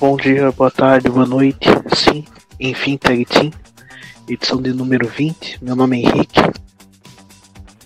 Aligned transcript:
Bom 0.00 0.16
dia, 0.16 0.52
boa 0.52 0.70
tarde, 0.70 1.10
boa 1.10 1.26
noite. 1.26 1.68
Sim, 1.92 2.24
enfim, 2.60 2.96
Tag 2.96 3.24
Team. 3.24 3.50
Edição 4.28 4.62
de 4.62 4.72
número 4.72 5.08
20. 5.08 5.58
Meu 5.60 5.74
nome 5.74 5.96
é 5.96 6.06
Henrique. 6.06 6.40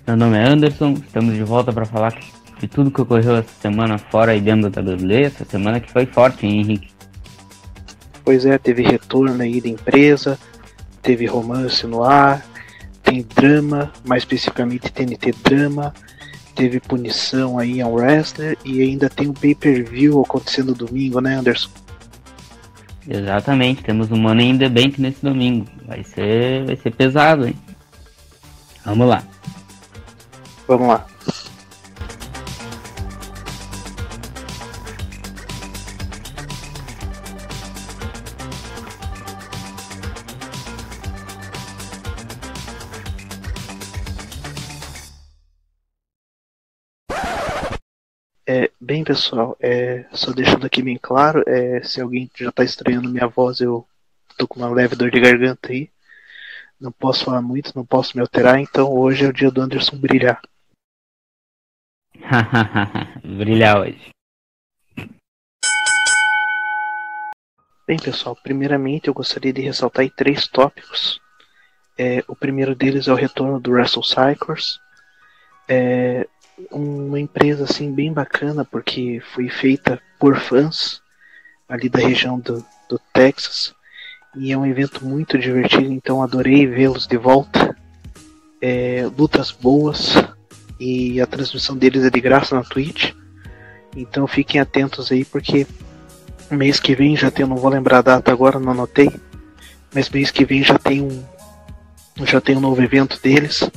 Meu 0.06 0.14
nome 0.18 0.36
é 0.36 0.46
Anderson. 0.46 0.92
Estamos 0.92 1.34
de 1.34 1.42
volta 1.42 1.72
para 1.72 1.86
falar 1.86 2.14
de 2.60 2.68
tudo 2.68 2.90
que 2.90 3.00
ocorreu 3.00 3.36
essa 3.36 3.48
semana 3.62 3.96
fora 3.96 4.36
e 4.36 4.42
dentro 4.42 4.68
da 4.68 4.82
WWE. 4.82 5.22
Essa 5.22 5.46
semana 5.46 5.80
que 5.80 5.90
foi 5.90 6.04
forte, 6.04 6.46
hein, 6.46 6.60
Henrique? 6.60 6.90
Pois 8.22 8.44
é, 8.44 8.58
teve 8.58 8.82
retorno 8.82 9.42
aí 9.42 9.58
da 9.58 9.70
empresa, 9.70 10.38
teve 11.00 11.24
romance 11.24 11.86
no 11.86 12.04
ar, 12.04 12.44
tem 13.02 13.26
drama, 13.34 13.90
mais 14.04 14.20
especificamente 14.20 14.92
TNT 14.92 15.32
drama, 15.42 15.94
teve 16.54 16.78
punição 16.78 17.58
aí 17.58 17.80
a 17.80 17.86
um 17.86 17.94
wrestler 17.94 18.58
e 18.66 18.82
ainda 18.82 19.08
tem 19.08 19.28
o 19.28 19.32
pay-per-view 19.32 20.20
acontecendo 20.20 20.74
domingo, 20.74 21.18
né, 21.18 21.36
Anderson? 21.36 21.70
Exatamente, 23.08 23.82
temos 23.82 24.10
o 24.10 24.16
Money 24.16 24.50
in 24.50 24.58
the 24.58 24.68
Bank 24.68 25.00
nesse 25.00 25.22
domingo. 25.22 25.66
Vai 25.86 26.04
ser, 26.04 26.64
vai 26.64 26.76
ser 26.76 26.90
pesado, 26.92 27.46
hein? 27.46 27.56
Vamos 28.84 29.08
lá. 29.08 29.22
Vamos 30.68 30.88
lá. 30.88 31.06
Bem, 48.92 49.04
pessoal, 49.04 49.56
é, 49.58 50.04
só 50.12 50.32
deixando 50.32 50.66
aqui 50.66 50.82
bem 50.82 50.98
claro, 51.00 51.42
é, 51.46 51.82
se 51.82 51.98
alguém 51.98 52.30
já 52.36 52.50
está 52.50 52.62
estranhando 52.62 53.08
minha 53.08 53.26
voz, 53.26 53.58
eu 53.58 53.88
tô 54.36 54.46
com 54.46 54.60
uma 54.60 54.68
leve 54.68 54.94
dor 54.94 55.10
de 55.10 55.18
garganta 55.18 55.72
aí. 55.72 55.88
Não 56.78 56.92
posso 56.92 57.24
falar 57.24 57.40
muito, 57.40 57.72
não 57.74 57.86
posso 57.86 58.14
me 58.14 58.20
alterar, 58.20 58.60
então 58.60 58.92
hoje 58.92 59.24
é 59.24 59.28
o 59.28 59.32
dia 59.32 59.50
do 59.50 59.62
Anderson 59.62 59.96
brilhar. 59.96 60.42
brilhar 63.24 63.80
hoje. 63.80 64.10
Bem, 67.86 67.98
pessoal, 67.98 68.36
primeiramente 68.42 69.08
eu 69.08 69.14
gostaria 69.14 69.54
de 69.54 69.62
ressaltar 69.62 70.02
aí 70.02 70.10
três 70.10 70.46
tópicos. 70.46 71.18
É, 71.96 72.22
o 72.28 72.36
primeiro 72.36 72.74
deles 72.74 73.08
é 73.08 73.12
o 73.12 73.16
retorno 73.16 73.58
do 73.58 73.70
Wrestle 73.70 74.04
Cycles. 74.04 74.78
É, 75.66 76.28
uma 76.70 77.18
empresa 77.18 77.64
assim 77.64 77.92
bem 77.92 78.12
bacana 78.12 78.64
porque 78.64 79.22
foi 79.34 79.48
feita 79.48 80.00
por 80.18 80.38
fãs 80.38 81.00
ali 81.68 81.88
da 81.88 82.00
região 82.00 82.38
do, 82.38 82.64
do 82.88 83.00
Texas 83.12 83.74
e 84.36 84.50
é 84.50 84.56
um 84.56 84.64
evento 84.64 85.04
muito 85.04 85.38
divertido, 85.38 85.92
então 85.92 86.22
adorei 86.22 86.66
vê-los 86.66 87.06
de 87.06 87.18
volta. 87.18 87.76
É, 88.60 89.10
lutas 89.18 89.50
boas 89.50 90.14
e 90.78 91.20
a 91.20 91.26
transmissão 91.26 91.76
deles 91.76 92.04
é 92.04 92.10
de 92.10 92.20
graça 92.20 92.54
na 92.54 92.62
Twitch. 92.62 93.12
Então 93.94 94.26
fiquem 94.26 94.60
atentos 94.60 95.12
aí 95.12 95.24
porque 95.24 95.66
mês 96.50 96.80
que 96.80 96.94
vem 96.94 97.16
já 97.16 97.30
tem, 97.30 97.46
não 97.46 97.56
vou 97.56 97.70
lembrar 97.70 97.98
a 97.98 98.02
data 98.02 98.32
agora, 98.32 98.58
não 98.58 98.72
anotei, 98.72 99.10
mas 99.94 100.08
mês 100.08 100.30
que 100.30 100.44
vem 100.44 100.62
já 100.62 100.78
tem 100.78 101.02
um 101.02 101.24
já 102.24 102.40
tem 102.40 102.56
um 102.56 102.60
novo 102.60 102.82
evento 102.82 103.20
deles. 103.20 103.70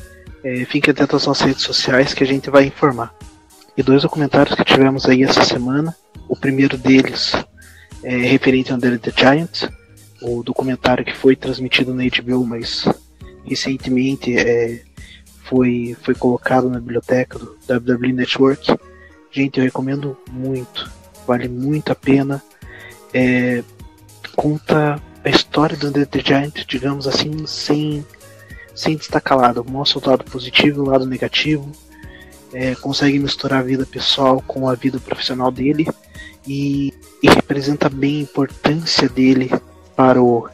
É, 0.45 0.63
fiquem 0.63 0.91
atentos 0.91 1.23
às 1.23 1.25
nossas 1.25 1.47
redes 1.47 1.63
sociais 1.63 2.13
que 2.13 2.23
a 2.23 2.27
gente 2.27 2.51
vai 2.51 2.65
informar. 2.65 3.15
E 3.75 3.81
dois 3.81 4.03
documentários 4.03 4.53
que 4.53 4.63
tivemos 4.63 5.07
aí 5.07 5.23
essa 5.23 5.43
semana. 5.43 5.95
O 6.29 6.35
primeiro 6.35 6.77
deles 6.77 7.33
é 8.03 8.15
referente 8.15 8.71
a 8.71 8.75
Under 8.75 8.99
the 8.99 9.11
Giant, 9.11 9.67
o 10.21 10.43
documentário 10.43 11.03
que 11.03 11.17
foi 11.17 11.35
transmitido 11.35 11.95
na 11.95 12.03
HBO, 12.03 12.45
mas 12.45 12.85
recentemente 13.43 14.37
é, 14.37 14.83
foi, 15.45 15.97
foi 16.03 16.13
colocado 16.13 16.69
na 16.69 16.79
biblioteca 16.79 17.39
do 17.39 17.57
WWE 17.67 18.13
Network. 18.13 18.71
Gente, 19.31 19.57
eu 19.57 19.63
recomendo 19.63 20.15
muito, 20.31 20.91
vale 21.25 21.47
muito 21.47 21.91
a 21.91 21.95
pena. 21.95 22.39
É, 23.11 23.63
conta 24.35 25.01
a 25.23 25.29
história 25.29 25.75
do 25.75 25.87
Under 25.87 26.05
the 26.05 26.21
Giant, 26.23 26.65
digamos 26.67 27.07
assim, 27.07 27.47
sem 27.47 28.05
sem 28.75 28.95
destacar 28.95 29.37
lado, 29.37 29.65
mostra 29.67 29.99
o 29.99 30.09
lado 30.09 30.23
positivo 30.25 30.83
e 30.83 30.87
o 30.87 30.91
lado 30.91 31.05
negativo, 31.05 31.71
é, 32.53 32.75
consegue 32.75 33.17
misturar 33.17 33.59
a 33.59 33.63
vida 33.63 33.85
pessoal 33.85 34.43
com 34.45 34.69
a 34.69 34.75
vida 34.75 34.99
profissional 34.99 35.51
dele 35.51 35.87
e, 36.47 36.93
e, 37.23 37.29
representa 37.29 37.89
bem 37.89 38.19
a 38.19 38.21
importância 38.21 39.09
dele 39.09 39.51
para 39.95 40.21
o 40.21 40.47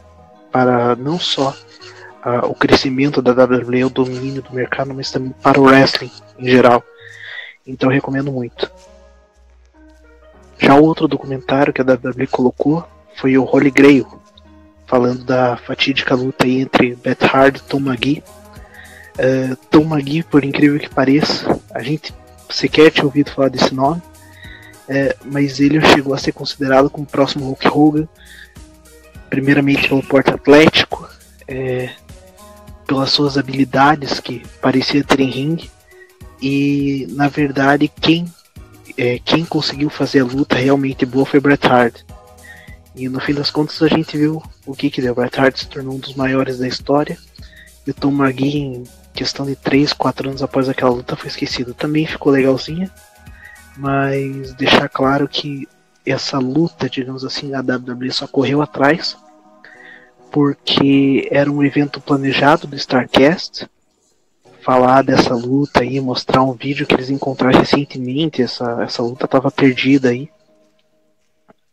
para 0.50 0.94
não 0.96 1.18
só 1.18 1.56
o 2.44 2.54
crescimento 2.54 3.20
da 3.20 3.32
WWE, 3.32 3.84
o 3.84 3.90
domínio 3.90 4.42
do 4.42 4.52
mercado, 4.52 4.94
mas 4.94 5.10
também 5.10 5.34
para 5.42 5.58
o 5.58 5.64
wrestling 5.64 6.10
em 6.38 6.48
geral. 6.48 6.84
Então 7.66 7.88
recomendo 7.88 8.30
muito. 8.30 8.70
Já 10.58 10.76
outro 10.76 11.08
documentário 11.08 11.72
que 11.72 11.80
a 11.80 11.84
WWE 11.84 12.26
colocou 12.28 12.86
foi 13.16 13.36
o 13.36 13.44
Holy 13.44 13.70
Grail, 13.70 14.06
falando 14.92 15.24
da 15.24 15.56
fatídica 15.56 16.14
luta 16.14 16.46
entre 16.46 16.94
Beth 16.96 17.24
Hart 17.32 17.56
e 17.56 17.62
Tom 17.62 17.80
Magui. 17.80 18.22
Uh, 19.16 19.56
Tom 19.70 19.84
Magui, 19.84 20.22
por 20.22 20.44
incrível 20.44 20.78
que 20.78 20.90
pareça, 20.90 21.58
a 21.74 21.82
gente 21.82 22.14
sequer 22.50 22.90
tinha 22.90 23.06
ouvido 23.06 23.30
falar 23.30 23.48
desse 23.48 23.74
nome, 23.74 24.02
uh, 24.02 25.16
mas 25.24 25.60
ele 25.60 25.80
chegou 25.80 26.12
a 26.12 26.18
ser 26.18 26.32
considerado 26.32 26.90
como 26.90 27.06
o 27.06 27.10
próximo 27.10 27.46
Hulk 27.46 27.68
Hogan, 27.68 28.08
primeiramente 29.30 29.88
pelo 29.88 30.02
porte 30.02 30.30
atlético, 30.30 31.08
uh, 31.48 31.90
pelas 32.86 33.10
suas 33.12 33.38
habilidades 33.38 34.20
que 34.20 34.42
parecia 34.60 35.02
ter 35.02 35.20
em 35.20 35.30
ringue, 35.30 35.70
e 36.38 37.06
na 37.12 37.28
verdade 37.28 37.88
quem, 37.88 38.26
quem 39.24 39.42
conseguiu 39.46 39.88
fazer 39.88 40.20
a 40.20 40.24
luta 40.24 40.56
realmente 40.56 41.06
boa 41.06 41.24
foi 41.24 41.40
Bret 41.40 41.66
Hart. 41.66 42.02
E 42.94 43.08
no 43.08 43.20
fim 43.20 43.32
das 43.32 43.50
contas 43.50 43.80
a 43.82 43.88
gente 43.88 44.16
viu 44.16 44.42
o 44.66 44.74
que 44.74 44.90
que 44.90 45.00
deu. 45.00 45.14
Bret 45.14 45.38
Hart 45.38 45.56
se 45.56 45.68
tornou 45.68 45.94
um 45.94 45.98
dos 45.98 46.14
maiores 46.14 46.58
da 46.58 46.68
história. 46.68 47.16
E 47.86 47.90
o 47.90 47.94
Tom 47.94 48.10
Magui, 48.10 48.58
em 48.58 48.84
questão 49.14 49.46
de 49.46 49.56
3, 49.56 49.92
4 49.92 50.28
anos 50.28 50.42
após 50.42 50.68
aquela 50.68 50.90
luta, 50.90 51.16
foi 51.16 51.28
esquecido. 51.28 51.74
Também 51.74 52.06
ficou 52.06 52.32
legalzinha. 52.32 52.90
Mas 53.76 54.52
deixar 54.54 54.88
claro 54.88 55.26
que 55.26 55.66
essa 56.04 56.38
luta, 56.38 56.88
digamos 56.88 57.24
assim, 57.24 57.54
a 57.54 57.60
WWE 57.60 58.12
só 58.12 58.26
correu 58.26 58.60
atrás. 58.60 59.16
Porque 60.30 61.28
era 61.30 61.50
um 61.50 61.64
evento 61.64 62.00
planejado 62.00 62.66
do 62.66 62.76
StarCast. 62.76 63.68
Falar 64.60 65.02
dessa 65.02 65.34
luta 65.34 65.80
aí, 65.80 65.98
mostrar 65.98 66.42
um 66.42 66.52
vídeo 66.52 66.86
que 66.86 66.94
eles 66.94 67.10
encontraram 67.10 67.58
recentemente. 67.58 68.42
Essa, 68.42 68.82
essa 68.82 69.02
luta 69.02 69.24
estava 69.24 69.50
perdida 69.50 70.10
aí 70.10 70.30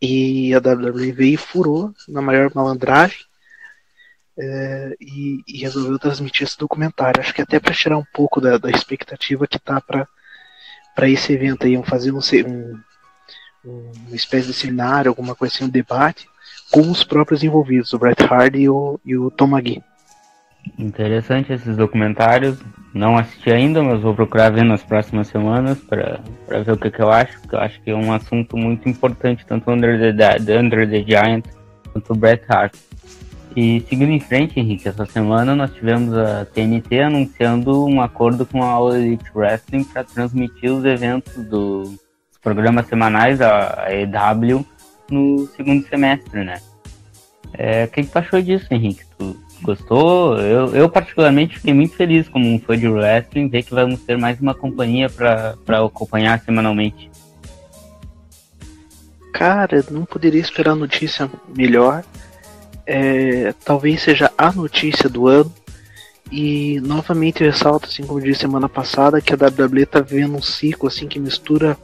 e 0.02 0.54
a 0.54 0.60
WWE 0.60 1.12
veio 1.12 1.34
e 1.34 1.38
furou 1.38 1.94
na 2.08 2.22
maior 2.22 2.52
malandragem 2.54 3.20
é, 4.38 4.96
e, 5.02 5.44
e, 5.46 5.58
resolveu 5.58 6.00
transmitir 6.00 6.48
esse 6.48 6.58
documentário. 6.58 7.20
Acho 7.20 7.34
que 7.34 7.42
até 7.42 7.60
para 7.60 7.74
tirar 7.74 7.98
um 7.98 8.06
pouco 8.14 8.40
da, 8.40 8.58
da 8.58 8.70
expectativa 8.70 9.46
que 9.46 9.60
tá 9.60 9.82
para 9.82 11.10
esse 11.10 11.34
evento 11.34 11.66
aí, 11.66 11.82
fazer 11.84 12.14
um, 12.14 12.20
um, 13.66 13.92
uma 14.08 14.16
espécie 14.16 14.48
de 14.48 14.54
cenário, 14.54 15.10
alguma 15.10 15.36
coisa 15.36 15.54
assim, 15.54 15.66
um 15.66 15.70
debate 15.70 16.28
com 16.72 16.90
os 16.90 17.04
próprios 17.04 17.44
envolvidos, 17.44 17.92
o 17.94 18.00
Bret 18.00 18.24
Hart 18.24 18.56
e 18.56 18.70
o, 18.70 19.00
e 19.04 19.18
o 19.18 19.30
Tom 19.30 19.48
Magui. 19.48 19.84
Interessante 20.78 21.54
esses 21.54 21.76
documentários. 21.76 22.60
Não 22.94 23.18
assisti 23.18 23.52
ainda, 23.52 23.84
mas 23.84 24.02
vou 24.02 24.16
procurar 24.16 24.50
ver 24.50 24.64
nas 24.64 24.84
próximas 24.84 25.28
semanas 25.28 25.78
para 25.80 26.22
ver 26.48 26.72
o 26.72 26.78
que, 26.78 26.90
que 26.90 27.02
eu 27.02 27.12
acho, 27.12 27.40
porque 27.40 27.56
eu 27.56 27.60
acho 27.60 27.82
que 27.82 27.92
é 27.92 27.96
um 27.96 28.12
assunto 28.12 28.58
muito 28.58 28.90
importante, 28.90 29.46
tanto 29.46 29.70
Under 29.70 30.16
the, 30.16 30.58
Under 30.58 30.90
the 30.90 31.04
Giant 31.04 31.46
quanto 31.92 32.16
Bret 32.16 32.44
Hart. 32.50 32.74
E 33.56 33.84
seguindo 33.90 34.12
em 34.12 34.20
frente, 34.20 34.60
Henrique, 34.60 34.88
essa 34.88 35.06
semana 35.06 35.56
nós 35.56 35.74
tivemos 35.74 36.16
a 36.16 36.46
TNT 36.46 37.02
anunciando 37.02 37.86
um 37.86 38.02
acordo 38.02 38.46
com 38.46 38.64
a 38.64 38.68
All 38.68 38.96
Elite 38.96 39.30
Wrestling 39.34 39.84
para 39.84 40.04
transmitir 40.04 40.72
os 40.72 40.86
eventos 40.86 41.36
dos 41.46 41.98
programas 42.42 42.88
semanais, 42.88 43.42
a 43.42 43.88
EW, 43.92 44.66
no 45.10 45.48
segundo 45.48 45.86
semestre, 45.88 46.44
né? 46.44 46.60
É, 47.54 47.86
o 47.86 47.88
que, 47.88 48.04
que 48.04 48.10
tu 48.10 48.18
achou 48.18 48.42
disso, 48.42 48.68
Henrique? 48.72 49.04
Tu 49.18 49.36
gostou? 49.62 50.38
Eu, 50.38 50.76
eu 50.76 50.90
particularmente 50.90 51.56
fiquei 51.58 51.74
muito 51.74 51.96
feliz 51.96 52.28
como 52.28 52.48
um 52.48 52.60
fã 52.60 52.78
de 52.78 52.88
wrestling 52.88 53.48
ver 53.48 53.64
que 53.64 53.74
vamos 53.74 54.00
ter 54.02 54.18
mais 54.18 54.40
uma 54.40 54.54
companhia 54.54 55.10
para 55.10 55.86
acompanhar 55.86 56.40
semanalmente. 56.42 57.10
Cara, 59.34 59.86
não 59.90 60.06
poderia 60.06 60.42
esperar 60.42 60.76
notícia 60.76 61.30
melhor. 61.56 62.04
É, 62.86 63.54
talvez 63.64 64.02
seja 64.02 64.32
a 64.38 64.52
notícia 64.52 65.08
do 65.08 65.28
ano. 65.28 65.54
E 66.32 66.80
novamente 66.82 67.44
ressalto, 67.44 67.88
assim 67.88 68.04
como 68.04 68.22
disse 68.22 68.42
semana 68.42 68.70
passada, 68.70 69.22
que 69.22 69.34
a 69.34 69.38
WWE 69.38 69.86
tá 69.86 70.00
vivendo 70.00 70.36
um 70.36 70.42
ciclo 70.42 70.88
assim 70.88 71.08
que 71.08 71.20
mistura 71.20 71.76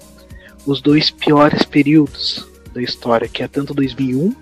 os 0.65 0.81
dois 0.81 1.09
piores 1.09 1.63
períodos 1.63 2.47
da 2.73 2.81
história, 2.81 3.27
que 3.27 3.41
é 3.41 3.47
tanto 3.47 3.73
2001, 3.73 4.35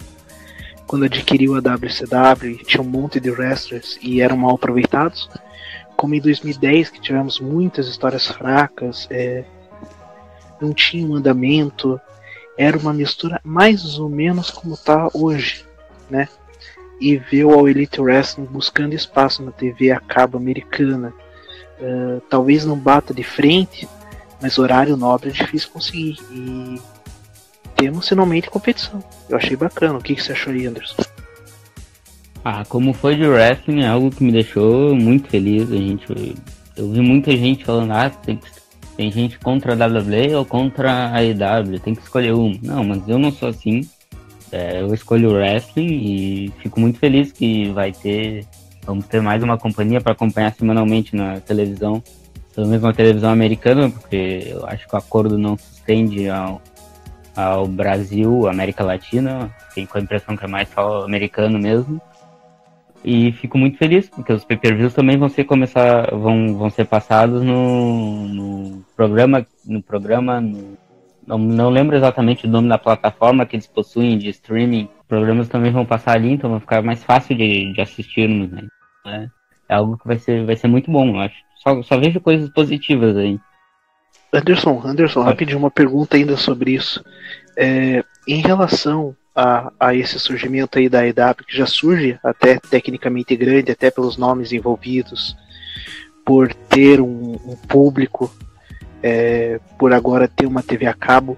quando 0.88 1.06
adquiriu 1.06 1.56
a 1.56 1.60
WCW 1.60 2.58
tinha 2.66 2.82
um 2.82 2.90
monte 2.90 3.20
de 3.20 3.30
wrestlers 3.30 3.98
e 4.02 4.22
eram 4.22 4.38
mal 4.38 4.56
aproveitados, 4.56 5.30
como 5.96 6.16
em 6.16 6.20
2010, 6.20 6.90
que 6.90 7.02
tivemos 7.02 7.40
muitas 7.40 7.88
histórias 7.88 8.28
fracas, 8.28 9.08
é, 9.10 9.46
não 10.60 10.74
tinha 10.74 11.06
um 11.08 11.16
andamento, 11.16 12.00
era 12.58 12.78
uma 12.78 12.94
mistura 12.94 13.40
mais 13.44 13.98
ou 13.98 14.10
menos 14.10 14.50
como 14.50 14.74
está 14.74 15.10
hoje, 15.14 15.66
né? 16.10 16.28
E 17.00 17.18
ver 17.18 17.46
o 17.46 17.68
Elite 17.68 18.00
Wrestling 18.00 18.46
buscando 18.46 18.94
espaço 18.94 19.44
na 19.44 19.52
TV 19.52 19.92
a 19.92 20.00
cabo 20.00 20.38
americana. 20.38 21.14
Uh, 21.80 22.22
talvez 22.30 22.66
não 22.66 22.78
bata 22.78 23.14
de 23.14 23.24
frente, 23.24 23.88
mas 24.42 24.58
horário 24.58 24.96
nobre 24.96 25.30
é 25.30 25.34
difícil 25.34 25.70
conseguir. 25.72 26.18
E 26.32 26.80
temos 27.76 28.08
finalmente 28.08 28.50
competição. 28.50 29.04
Eu 29.30 29.38
achei 29.38 29.56
bacana. 29.56 29.98
O 29.98 30.02
que, 30.02 30.16
que 30.16 30.24
você 30.24 30.32
achou 30.32 30.54
aí, 30.54 30.66
Anderson? 30.66 31.04
Ah, 32.44 32.64
como 32.68 32.94
foi 32.94 33.16
de 33.16 33.26
wrestling 33.26 33.84
é 33.84 33.88
algo 33.88 34.12
que 34.12 34.24
me 34.24 34.32
deixou 34.32 34.96
muito 34.96 35.30
feliz. 35.30 35.72
A 35.72 35.76
gente, 35.76 36.36
eu 36.76 36.92
vi 36.92 37.02
muita 37.02 37.32
gente 37.32 37.64
falando, 37.64 37.92
ah, 37.92 38.10
tem 38.10 38.40
tem 38.96 39.12
gente 39.12 39.40
contra 39.40 39.74
a 39.74 39.88
WWE 39.88 40.36
ou 40.36 40.46
contra 40.46 41.12
a 41.12 41.24
EW, 41.24 41.80
tem 41.80 41.96
que 41.96 42.02
escolher 42.02 42.34
uma. 42.34 42.54
Não, 42.62 42.84
mas 42.84 43.08
eu 43.08 43.18
não 43.18 43.32
sou 43.32 43.50
assim. 43.50 43.82
É, 44.52 44.82
eu 44.82 44.94
escolho 44.94 45.32
o 45.32 45.34
wrestling 45.34 45.88
e 45.88 46.54
fico 46.60 46.80
muito 46.80 47.00
feliz 47.00 47.32
que 47.32 47.70
vai 47.70 47.92
ter. 47.92 48.46
Vamos 48.86 49.08
ter 49.08 49.22
mais 49.22 49.42
uma 49.42 49.58
companhia 49.58 50.00
para 50.00 50.12
acompanhar 50.12 50.54
semanalmente 50.54 51.16
na 51.16 51.40
televisão, 51.40 52.04
pelo 52.54 52.68
menos 52.68 52.84
na 52.84 52.94
televisão 52.94 53.32
americana, 53.32 53.90
porque 53.90 54.44
eu 54.48 54.66
acho 54.68 54.88
que 54.88 54.94
o 54.94 54.98
acordo 54.98 55.38
não 55.38 55.58
se 55.58 55.74
estende 55.76 56.30
ao, 56.30 56.62
ao 57.36 57.68
Brasil, 57.68 58.48
América 58.48 58.84
Latina. 58.84 59.50
Tenho 59.74 59.88
a 59.94 60.00
impressão 60.00 60.36
que 60.36 60.46
é 60.46 60.48
mais 60.48 60.70
só 60.70 61.04
americano 61.04 61.60
mesmo. 61.60 62.02
E 63.04 63.34
fico 63.34 63.58
muito 63.58 63.78
feliz, 63.78 64.10
porque 64.10 64.32
os 64.32 64.46
pay-per-views 64.46 64.94
também 64.94 65.18
vão 65.18 65.28
ser 65.28 65.44
começar, 65.44 66.10
vão, 66.12 66.56
vão 66.56 66.70
ser 66.70 66.86
passados 66.86 67.44
no, 67.44 68.28
no 68.30 68.86
programa, 68.96 69.46
no 69.66 69.84
programa, 69.84 70.40
no, 70.40 70.78
não, 71.28 71.38
não 71.38 71.70
lembro 71.70 71.96
exatamente 71.96 72.46
o 72.46 72.50
nome 72.50 72.70
da 72.70 72.78
plataforma 72.78 73.46
que 73.46 73.56
eles 73.56 73.68
possuem 73.68 74.18
de 74.18 74.30
streaming. 74.30 74.90
Programas 75.08 75.50
também 75.50 75.72
vão 75.72 75.86
passar 75.86 76.14
ali, 76.14 76.32
então 76.32 76.52
vai 76.52 76.60
ficar 76.60 76.82
mais 76.82 77.04
fácil 77.04 77.36
de, 77.36 77.74
de 77.74 77.82
assistirmos, 77.82 78.50
né? 78.50 78.68
É, 79.06 79.28
é 79.70 79.76
algo 79.76 79.98
que 79.98 80.08
vai 80.08 80.18
ser, 80.18 80.46
vai 80.46 80.56
ser 80.56 80.68
muito 80.68 80.90
bom, 80.90 81.10
eu 81.10 81.20
acho. 81.20 81.36
Só, 81.58 81.82
só 81.82 81.98
vejo 81.98 82.20
coisas 82.22 82.50
positivas 82.50 83.16
aí. 83.18 83.40
Anderson, 84.34 84.82
Anderson, 84.84 85.22
rapidinho 85.22 85.60
uma 85.60 85.70
pergunta 85.70 86.18
ainda 86.18 86.36
sobre 86.36 86.72
isso. 86.72 87.04
É, 87.56 88.04
em 88.28 88.42
relação 88.42 89.16
a, 89.36 89.72
a 89.80 89.94
esse 89.94 90.20
surgimento 90.20 90.80
aí 90.80 90.90
da 90.90 91.06
EW, 91.06 91.46
que 91.48 91.56
já 91.56 91.68
surge 91.68 92.20
até 92.24 92.60
tecnicamente 92.60 93.36
grande, 93.36 93.72
até 93.72 93.92
pelos 93.92 94.18
nomes 94.18 94.52
envolvidos, 94.52 95.36
por 96.26 96.54
ter 96.54 97.00
um, 97.00 97.34
um 97.46 97.56
público, 97.68 98.34
é, 99.04 99.60
por 99.78 99.94
agora 99.94 100.28
ter 100.28 100.48
uma 100.48 100.64
TV 100.64 100.88
a 100.88 100.94
cabo, 100.94 101.38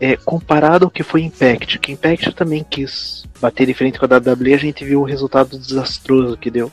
é, 0.00 0.16
comparado 0.16 0.86
ao 0.86 0.90
que 0.90 1.02
foi 1.02 1.22
Impact, 1.22 1.78
que 1.78 1.92
Impact 1.92 2.32
também 2.32 2.64
quis 2.64 3.26
bater 3.40 3.66
de 3.66 3.74
frente 3.74 3.98
com 3.98 4.06
a 4.06 4.08
WWE, 4.08 4.54
a 4.54 4.58
gente 4.58 4.84
viu 4.84 5.00
o 5.00 5.04
resultado 5.04 5.58
desastroso 5.58 6.38
que 6.38 6.50
deu. 6.50 6.72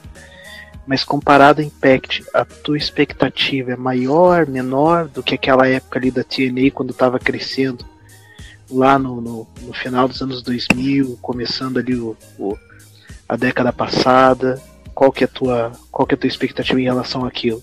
Mas 0.87 1.03
comparado 1.03 1.61
a 1.61 1.63
Impact, 1.63 2.23
a 2.33 2.45
tua 2.45 2.77
expectativa 2.77 3.73
é 3.73 3.75
maior, 3.75 4.47
menor 4.47 5.07
do 5.09 5.21
que 5.21 5.35
aquela 5.35 5.67
época 5.67 5.99
ali 5.99 6.09
da 6.09 6.23
TNA 6.23 6.71
quando 6.73 6.91
estava 6.91 7.19
crescendo? 7.19 7.85
lá 8.69 8.99
no, 8.99 9.21
no, 9.21 9.47
no, 9.61 9.73
final 9.73 10.07
dos 10.07 10.21
anos 10.21 10.41
2000, 10.41 11.17
começando 11.21 11.77
ali 11.77 11.95
o, 11.95 12.15
o, 12.37 12.57
a 13.27 13.35
década 13.35 13.71
passada? 13.71 14.61
Qual 14.93 15.11
que 15.11 15.23
é 15.23 15.25
a 15.25 15.29
tua, 15.29 15.71
qual 15.91 16.05
que 16.07 16.15
é 16.15 16.17
a 16.17 16.19
tua 16.19 16.27
expectativa 16.27 16.79
em 16.79 16.85
relação 16.85 17.25
àquilo? 17.25 17.61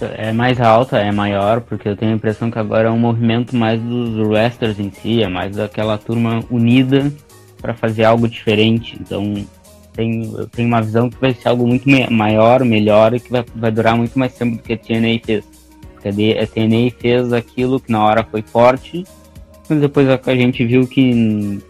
É 0.00 0.32
mais 0.32 0.60
alta, 0.60 0.98
é 0.98 1.12
maior, 1.12 1.60
porque 1.60 1.88
eu 1.88 1.96
tenho 1.96 2.12
a 2.12 2.16
impressão 2.16 2.50
que 2.50 2.58
agora 2.58 2.88
é 2.88 2.90
um 2.90 2.98
movimento 2.98 3.54
mais 3.54 3.80
dos 3.80 4.26
wrestlers 4.26 4.78
em 4.78 4.90
si, 4.90 5.22
é 5.22 5.28
mais 5.28 5.54
daquela 5.54 5.96
turma 5.96 6.40
unida 6.50 7.12
para 7.60 7.74
fazer 7.74 8.04
algo 8.04 8.28
diferente. 8.28 8.98
Então, 9.00 9.46
tenho, 9.94 10.38
eu 10.38 10.46
tenho 10.48 10.68
uma 10.68 10.82
visão 10.82 11.08
que 11.08 11.20
vai 11.20 11.32
ser 11.32 11.48
algo 11.48 11.66
muito 11.66 11.88
maior, 12.10 12.64
melhor 12.64 13.14
e 13.14 13.20
que 13.20 13.30
vai, 13.30 13.44
vai 13.54 13.70
durar 13.70 13.96
muito 13.96 14.18
mais 14.18 14.34
tempo 14.34 14.56
do 14.56 14.62
que 14.62 14.72
a 14.72 14.78
TNA 14.78 15.20
fez. 15.24 15.44
Porque 15.94 16.08
a 16.38 16.46
TNA 16.46 16.90
fez 16.98 17.32
aquilo 17.32 17.80
que 17.80 17.90
na 17.90 18.04
hora 18.04 18.24
foi 18.24 18.42
forte 18.42 19.04
mas 19.68 19.80
depois 19.80 20.08
a 20.08 20.34
gente 20.34 20.64
viu 20.64 20.86
que 20.86 21.62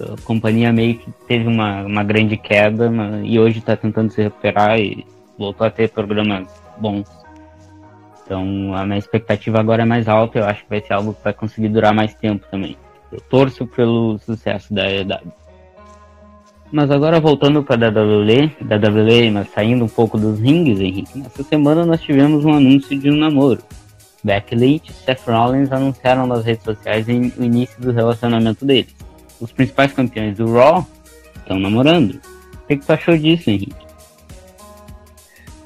a 0.00 0.20
companhia 0.24 0.72
meio 0.72 0.96
que 0.96 1.10
teve 1.28 1.46
uma, 1.46 1.82
uma 1.82 2.02
grande 2.02 2.36
queda 2.36 2.90
e 3.22 3.38
hoje 3.38 3.58
está 3.58 3.76
tentando 3.76 4.10
se 4.10 4.22
recuperar 4.22 4.78
e 4.78 5.06
voltou 5.38 5.66
a 5.66 5.70
ter 5.70 5.90
programas 5.90 6.48
bons. 6.78 7.06
Então 8.24 8.74
a 8.74 8.86
minha 8.86 8.98
expectativa 8.98 9.60
agora 9.60 9.82
é 9.82 9.86
mais 9.86 10.08
alta, 10.08 10.38
eu 10.38 10.44
acho 10.46 10.62
que 10.62 10.70
vai 10.70 10.80
ser 10.80 10.94
algo 10.94 11.12
que 11.14 11.22
vai 11.22 11.34
conseguir 11.34 11.68
durar 11.68 11.94
mais 11.94 12.14
tempo 12.14 12.46
também. 12.50 12.76
Eu 13.10 13.20
torço 13.20 13.66
pelo 13.66 14.18
sucesso 14.18 14.72
da 14.72 14.90
EW. 14.90 15.32
Mas 16.72 16.90
agora 16.90 17.20
voltando 17.20 17.62
para 17.62 17.88
a 17.88 17.90
WWE, 17.90 18.56
WWE, 18.62 19.30
mas 19.30 19.50
saindo 19.52 19.84
um 19.84 19.88
pouco 19.88 20.16
dos 20.16 20.40
rings, 20.40 20.80
Henrique, 20.80 21.18
nessa 21.18 21.42
semana 21.42 21.84
nós 21.84 22.00
tivemos 22.00 22.46
um 22.46 22.54
anúncio 22.54 22.98
de 22.98 23.10
um 23.10 23.16
namoro. 23.16 23.62
Becky 24.24 24.54
Lynch 24.54 24.90
e 24.90 24.94
Seth 24.94 25.26
Rollins 25.26 25.70
anunciaram 25.70 26.26
nas 26.26 26.44
redes 26.44 26.64
sociais 26.64 27.06
o 27.06 27.42
início 27.44 27.78
do 27.78 27.92
relacionamento 27.92 28.64
deles. 28.64 28.94
Os 29.38 29.52
principais 29.52 29.92
campeões 29.92 30.38
do 30.38 30.50
Raw 30.50 30.86
estão 31.36 31.58
namorando. 31.58 32.20
O 32.54 32.66
que, 32.66 32.78
que 32.78 32.86
tu 32.86 32.92
achou 32.92 33.18
disso, 33.18 33.50
Henrique? 33.50 33.76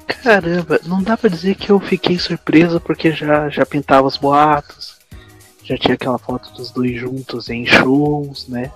Caramba, 0.07 0.81
não 0.83 1.01
dá 1.01 1.15
pra 1.15 1.29
dizer 1.29 1.55
que 1.55 1.69
eu 1.69 1.79
fiquei 1.79 2.19
surpreso 2.19 2.81
porque 2.81 3.13
já, 3.13 3.47
já 3.47 3.65
pintava 3.65 4.07
os 4.07 4.17
boatos, 4.17 4.97
já 5.63 5.77
tinha 5.77 5.93
aquela 5.93 6.17
foto 6.17 6.51
dos 6.53 6.69
dois 6.71 6.99
juntos 6.99 7.49
em 7.49 7.65
shows, 7.65 8.49
né? 8.49 8.69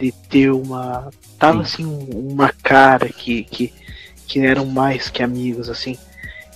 De 0.00 0.12
ter 0.12 0.50
uma. 0.50 1.10
Tava 1.38 1.64
Sim. 1.64 1.84
assim 1.84 2.08
uma 2.14 2.50
cara 2.62 3.08
que, 3.10 3.44
que, 3.44 3.72
que 4.26 4.40
eram 4.40 4.64
mais 4.64 5.10
que 5.10 5.22
amigos, 5.22 5.68
assim. 5.68 5.98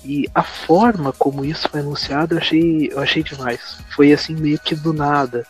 E 0.04 0.28
a 0.34 0.42
forma 0.42 1.12
como 1.12 1.44
isso 1.44 1.68
foi 1.68 1.80
anunciado 1.80 2.34
eu 2.34 2.38
achei, 2.38 2.90
eu 2.92 3.00
achei 3.00 3.22
demais. 3.22 3.78
Foi 3.94 4.12
assim 4.12 4.34
meio 4.34 4.58
que 4.58 4.74
do 4.74 4.92
nada. 4.92 5.46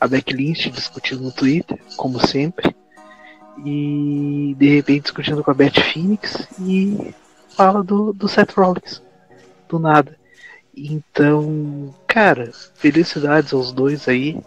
A 0.00 0.06
Becky 0.06 0.34
Lynch 0.34 0.70
discutindo 0.70 1.22
no 1.22 1.32
Twitter, 1.32 1.78
como 1.96 2.24
sempre. 2.26 2.74
E 3.64 4.54
de 4.58 4.74
repente 4.76 5.04
discutindo 5.04 5.44
com 5.44 5.50
a 5.50 5.54
Beth 5.54 5.80
Phoenix 5.92 6.48
e 6.60 7.14
fala 7.56 7.82
do, 7.82 8.12
do 8.12 8.28
Seth 8.28 8.52
Rollins. 8.52 9.02
Do 9.68 9.78
nada. 9.78 10.16
Então, 10.74 11.94
cara, 12.06 12.50
felicidades 12.74 13.52
aos 13.52 13.72
dois 13.72 14.08
aí. 14.08 14.40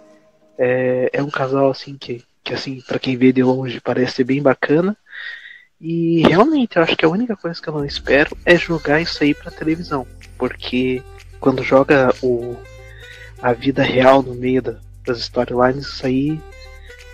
É, 0.57 1.10
é 1.13 1.21
um 1.21 1.29
casal 1.29 1.69
assim 1.69 1.98
que, 1.98 2.24
que 2.45 2.53
assim, 2.53 2.79
para 2.87 2.99
quem 2.99 3.17
vê 3.17 3.33
de 3.33 3.43
longe 3.43 3.81
parece 3.81 4.23
bem 4.23 4.41
bacana. 4.41 4.95
E 5.81 6.21
realmente, 6.27 6.77
eu 6.77 6.83
acho 6.83 6.95
que 6.95 7.03
a 7.03 7.09
única 7.09 7.35
coisa 7.35 7.59
que 7.61 7.67
eu 7.67 7.73
não 7.73 7.83
espero 7.83 8.37
é 8.45 8.55
jogar 8.55 9.01
isso 9.01 9.21
aí 9.23 9.33
pra 9.33 9.51
televisão. 9.51 10.07
Porque 10.37 11.01
quando 11.39 11.63
joga 11.63 12.13
o, 12.21 12.55
a 13.41 13.51
vida 13.51 13.83
real 13.83 14.21
no 14.21 14.35
meio 14.35 14.61
da, 14.61 14.75
das 15.05 15.19
storylines, 15.19 15.87
isso 15.87 16.05
aí 16.05 16.39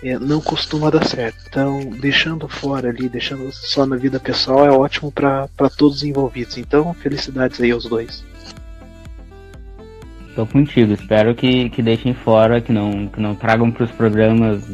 é, 0.04 0.18
não 0.18 0.40
costuma 0.40 0.90
dar 0.90 1.04
certo. 1.06 1.38
Então, 1.48 1.80
deixando 1.98 2.46
fora 2.46 2.90
ali, 2.90 3.08
deixando 3.08 3.50
só 3.52 3.86
na 3.86 3.96
vida 3.96 4.20
pessoal, 4.20 4.66
é 4.66 4.70
ótimo 4.70 5.10
para 5.10 5.48
todos 5.76 5.98
os 5.98 6.02
envolvidos. 6.04 6.58
Então, 6.58 6.92
felicidades 6.92 7.58
aí 7.60 7.70
aos 7.70 7.84
dois. 7.84 8.22
Tô 10.34 10.46
contigo, 10.46 10.94
espero 10.94 11.34
que, 11.34 11.68
que 11.68 11.82
deixem 11.82 12.14
fora, 12.14 12.60
que 12.60 12.72
não, 12.72 13.06
que 13.08 13.20
não 13.20 13.34
tragam 13.34 13.70
para 13.70 13.84
os 13.84 13.90
programas 13.90 14.64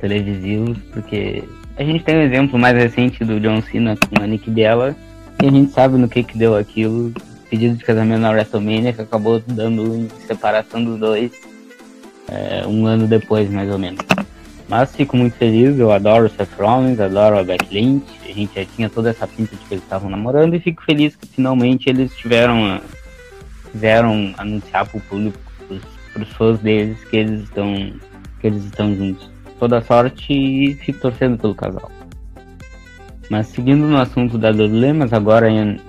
televisivos, 0.00 0.78
porque 0.92 1.44
a 1.76 1.84
gente 1.84 2.04
tem 2.04 2.16
um 2.16 2.22
exemplo 2.22 2.58
mais 2.58 2.76
recente 2.76 3.24
do 3.24 3.38
John 3.40 3.60
Cena 3.62 3.96
com 3.96 4.22
a 4.22 4.26
Nick 4.26 4.50
Bella, 4.50 4.96
e 5.42 5.46
a 5.46 5.50
gente 5.50 5.72
sabe 5.72 5.98
no 5.98 6.08
que 6.08 6.22
que 6.22 6.38
deu 6.38 6.56
aquilo. 6.56 7.12
Pedido 7.48 7.76
de 7.76 7.84
casamento 7.84 8.20
na 8.20 8.30
WrestleMania, 8.30 8.92
que 8.92 9.02
acabou 9.02 9.40
dando 9.46 10.08
separação 10.26 10.82
dos 10.82 10.98
dois 10.98 11.30
é, 12.28 12.66
um 12.66 12.86
ano 12.86 13.06
depois, 13.06 13.48
mais 13.48 13.70
ou 13.70 13.78
menos. 13.78 14.00
Mas 14.68 14.96
fico 14.96 15.16
muito 15.16 15.36
feliz, 15.36 15.78
eu 15.78 15.92
adoro 15.92 16.26
o 16.26 16.28
Seth 16.28 16.58
Rollins, 16.58 16.98
adoro 16.98 17.38
a 17.38 17.44
Becky 17.44 17.72
Lynch, 17.72 18.04
a 18.24 18.32
gente 18.32 18.52
já 18.56 18.64
tinha 18.64 18.90
toda 18.90 19.10
essa 19.10 19.26
pinta 19.28 19.54
de 19.54 19.64
que 19.64 19.74
eles 19.74 19.84
estavam 19.84 20.10
namorando 20.10 20.54
e 20.54 20.60
fico 20.60 20.82
feliz 20.82 21.14
que 21.14 21.28
finalmente 21.28 21.88
eles 21.88 22.16
tiveram 22.16 22.80
fizeram 23.70 24.34
anunciar 24.36 24.86
para 24.86 24.98
o 24.98 25.00
público, 25.02 25.38
para 26.12 26.22
os 26.22 26.28
fãs 26.30 26.58
deles 26.58 26.98
que 27.04 27.16
eles 27.16 27.42
estão 27.42 27.92
que 28.40 28.46
eles 28.48 28.64
estão 28.64 28.92
juntos 28.96 29.35
toda 29.58 29.80
sorte 29.80 30.32
e 30.32 30.74
fico 30.74 31.00
torcendo 31.00 31.38
pelo 31.38 31.54
casal. 31.54 31.90
Mas 33.30 33.48
seguindo 33.48 33.86
no 33.86 33.96
assunto 33.96 34.38
da 34.38 34.50
WWE, 34.50 34.92
mas 34.92 35.12
agora 35.12 35.50
em, 35.50 35.80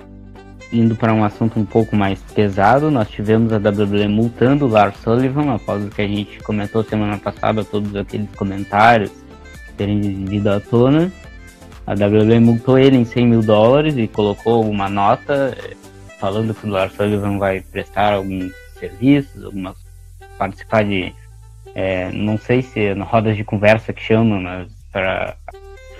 indo 0.72 0.96
para 0.96 1.12
um 1.12 1.24
assunto 1.24 1.58
um 1.58 1.64
pouco 1.64 1.94
mais 1.94 2.20
pesado, 2.34 2.90
nós 2.90 3.08
tivemos 3.08 3.52
a 3.52 3.56
WWE 3.56 4.08
multando 4.08 4.66
o 4.66 4.68
Lars 4.68 4.96
Sullivan 4.98 5.54
após 5.54 5.84
o 5.84 5.88
que 5.88 6.02
a 6.02 6.08
gente 6.08 6.38
comentou 6.40 6.82
semana 6.82 7.16
passada, 7.16 7.64
todos 7.64 7.94
aqueles 7.94 8.30
comentários 8.34 9.12
terem 9.76 10.00
vindo 10.00 10.48
à 10.48 10.60
tona. 10.60 11.10
A 11.86 11.92
WWE 11.92 12.40
multou 12.40 12.78
ele 12.78 12.96
em 12.96 13.04
100 13.04 13.26
mil 13.26 13.40
dólares 13.40 13.96
e 13.96 14.06
colocou 14.06 14.68
uma 14.68 14.90
nota 14.90 15.56
eh, 15.56 15.74
falando 16.20 16.52
que 16.52 16.66
o 16.66 16.70
Lars 16.70 16.92
Sullivan 16.94 17.38
vai 17.38 17.62
prestar 17.62 18.12
alguns 18.12 18.52
serviços, 18.78 19.42
algumas 19.42 19.76
participar 20.36 20.84
de, 20.84 21.14
é, 21.78 22.10
não 22.12 22.36
sei 22.36 22.60
se 22.60 22.80
é 22.80 22.92
rodas 22.94 23.36
de 23.36 23.44
conversa 23.44 23.92
que 23.92 24.02
chamam, 24.02 24.42
mas 24.42 24.66
para 24.92 25.36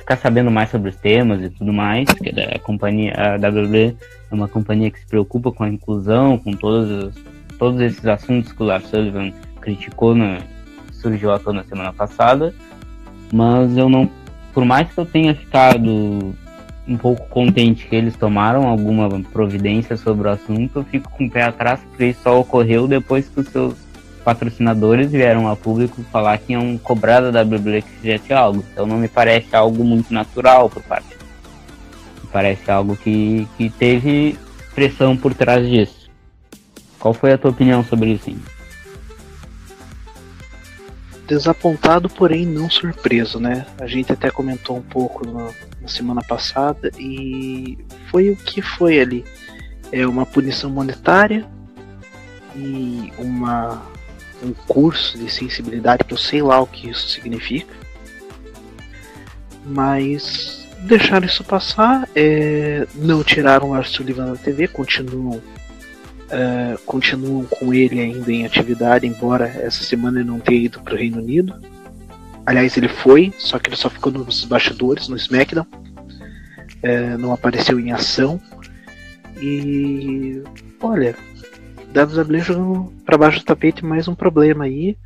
ficar 0.00 0.16
sabendo 0.16 0.50
mais 0.50 0.70
sobre 0.70 0.90
os 0.90 0.97
temas 0.97 1.40
e 1.40 1.50
tudo 1.50 1.73
mais, 1.73 2.06
porque 2.06 2.30
a 2.30 2.58
companhia, 2.58 3.14
a 3.16 3.35
WWE 3.37 3.97
é 4.28 4.35
uma 4.35 4.49
companhia 4.49 4.90
que 4.90 4.99
se 4.99 5.06
preocupa 5.06 5.52
com 5.52 5.62
a 5.62 5.68
inclusão, 5.68 6.37
com 6.37 6.50
todos, 6.50 7.14
todos 7.61 7.80
esses 7.80 8.04
assuntos 8.04 8.50
que 8.50 8.61
o 8.61 8.66
Lars 8.66 8.88
Sullivan 8.88 9.30
criticou, 9.61 10.16
na, 10.16 10.38
surgiu 10.94 11.32
à 11.32 11.38
tona 11.38 11.62
semana 11.62 11.92
passada, 11.92 12.52
mas 13.32 13.76
eu 13.76 13.88
não, 13.88 14.11
por 14.52 14.64
mais 14.64 14.92
que 14.92 14.99
eu 14.99 15.06
tenha 15.06 15.32
ficado 15.32 16.35
um 16.88 16.97
pouco 16.97 17.28
contente 17.28 17.87
que 17.87 17.94
eles 17.94 18.16
tomaram 18.16 18.66
alguma 18.66 19.08
providência 19.32 19.97
sobre 19.97 20.26
o 20.26 20.30
assunto, 20.32 20.80
eu 20.80 20.85
fico 20.85 21.08
com 21.08 21.26
o 21.26 21.30
pé 21.30 21.42
atrás 21.42 21.78
porque 21.90 22.06
isso 22.06 22.23
só 22.25 22.40
ocorreu 22.40 22.88
depois 22.88 23.28
que 23.28 23.38
os 23.38 23.47
seus 23.47 23.88
patrocinadores 24.25 25.11
vieram 25.11 25.49
a 25.49 25.57
público 25.57 26.03
falar 26.13 26.39
que 26.39 26.53
iam 26.53 26.77
cobrar 26.79 27.21
da 27.31 27.45
fizesse 28.01 28.33
algo. 28.33 28.65
Então 28.73 28.87
não 28.87 28.97
me 28.99 29.09
parece 29.09 29.55
algo 29.55 29.85
muito 29.85 30.13
natural 30.13 30.69
por 30.69 30.83
parte. 30.83 31.17
Me 32.23 32.29
parece 32.33 32.71
algo 32.71 32.97
que, 32.97 33.49
que 33.57 33.71
teve 33.71 34.39
pressão 34.75 35.17
por 35.17 35.35
trás 35.35 35.69
disso. 35.69 36.09
Qual 36.99 37.15
foi 37.15 37.33
a 37.33 37.39
tua 37.39 37.51
opinião 37.51 37.85
sobre 37.85 38.13
isso? 38.13 38.31
Hein? 38.31 38.39
Desapontado, 41.27 42.09
porém 42.09 42.47
não 42.47 42.71
surpreso, 42.71 43.39
né? 43.39 43.67
A 43.81 43.87
gente 43.87 44.11
até 44.13 44.31
comentou 44.31 44.79
um 44.79 44.83
pouco 44.83 45.27
na, 45.27 45.51
na 45.81 45.89
semana 45.89 46.23
passada 46.23 46.91
e 46.99 47.79
foi 48.11 48.31
o 48.31 48.37
que 48.37 48.63
foi 48.63 48.99
ali. 48.99 49.25
É 49.93 50.07
uma 50.07 50.25
punição 50.25 50.71
monetária 50.71 51.47
e 52.57 53.13
uma 53.19 53.83
um 54.42 54.52
curso 54.52 55.18
de 55.18 55.30
sensibilidade 55.30 56.04
que 56.04 56.12
eu 56.12 56.18
sei 56.18 56.42
lá 56.42 56.61
o 56.61 56.66
que 56.66 56.88
isso 56.88 57.09
significa. 57.09 57.75
Mas 59.64 60.66
deixaram 60.80 61.26
isso 61.26 61.45
passar, 61.45 62.09
é, 62.14 62.87
não 62.95 63.23
tiraram 63.25 63.68
o 63.68 63.73
Lars 63.73 63.90
Sullivan 63.90 64.33
da 64.33 64.37
TV, 64.37 64.68
continuam, 64.68 65.42
é, 66.30 66.76
continuam 66.87 67.45
com 67.45 67.75
ele 67.75 68.00
ainda 68.00 68.33
em 68.33 68.47
atividade, 68.47 69.07
embora 69.07 69.47
essa 69.47 69.83
semana 69.83 70.21
ele 70.21 70.28
não 70.28 70.38
tenha 70.38 70.61
ido 70.61 70.80
para 70.80 70.95
o 70.95 70.97
Reino 70.97 71.18
Unido. 71.18 71.54
Aliás, 72.47 72.76
ele 72.76 72.88
foi, 72.88 73.33
só 73.37 73.59
que 73.59 73.68
ele 73.68 73.76
só 73.76 73.90
ficou 73.90 74.11
nos 74.11 74.45
bastidores, 74.45 75.09
no 75.09 75.16
SmackDown. 75.16 75.66
É, 76.83 77.16
não 77.16 77.33
apareceu 77.33 77.78
em 77.78 77.92
ação. 77.92 78.40
E 79.40 80.42
olha, 80.80 81.14
WWE 81.95 82.40
jogando 82.40 82.92
para 83.04 83.18
baixo 83.18 83.38
do 83.40 83.45
tapete 83.45 83.85
mais 83.85 84.09
um 84.09 84.14
problema 84.14 84.64
aí 84.64 84.97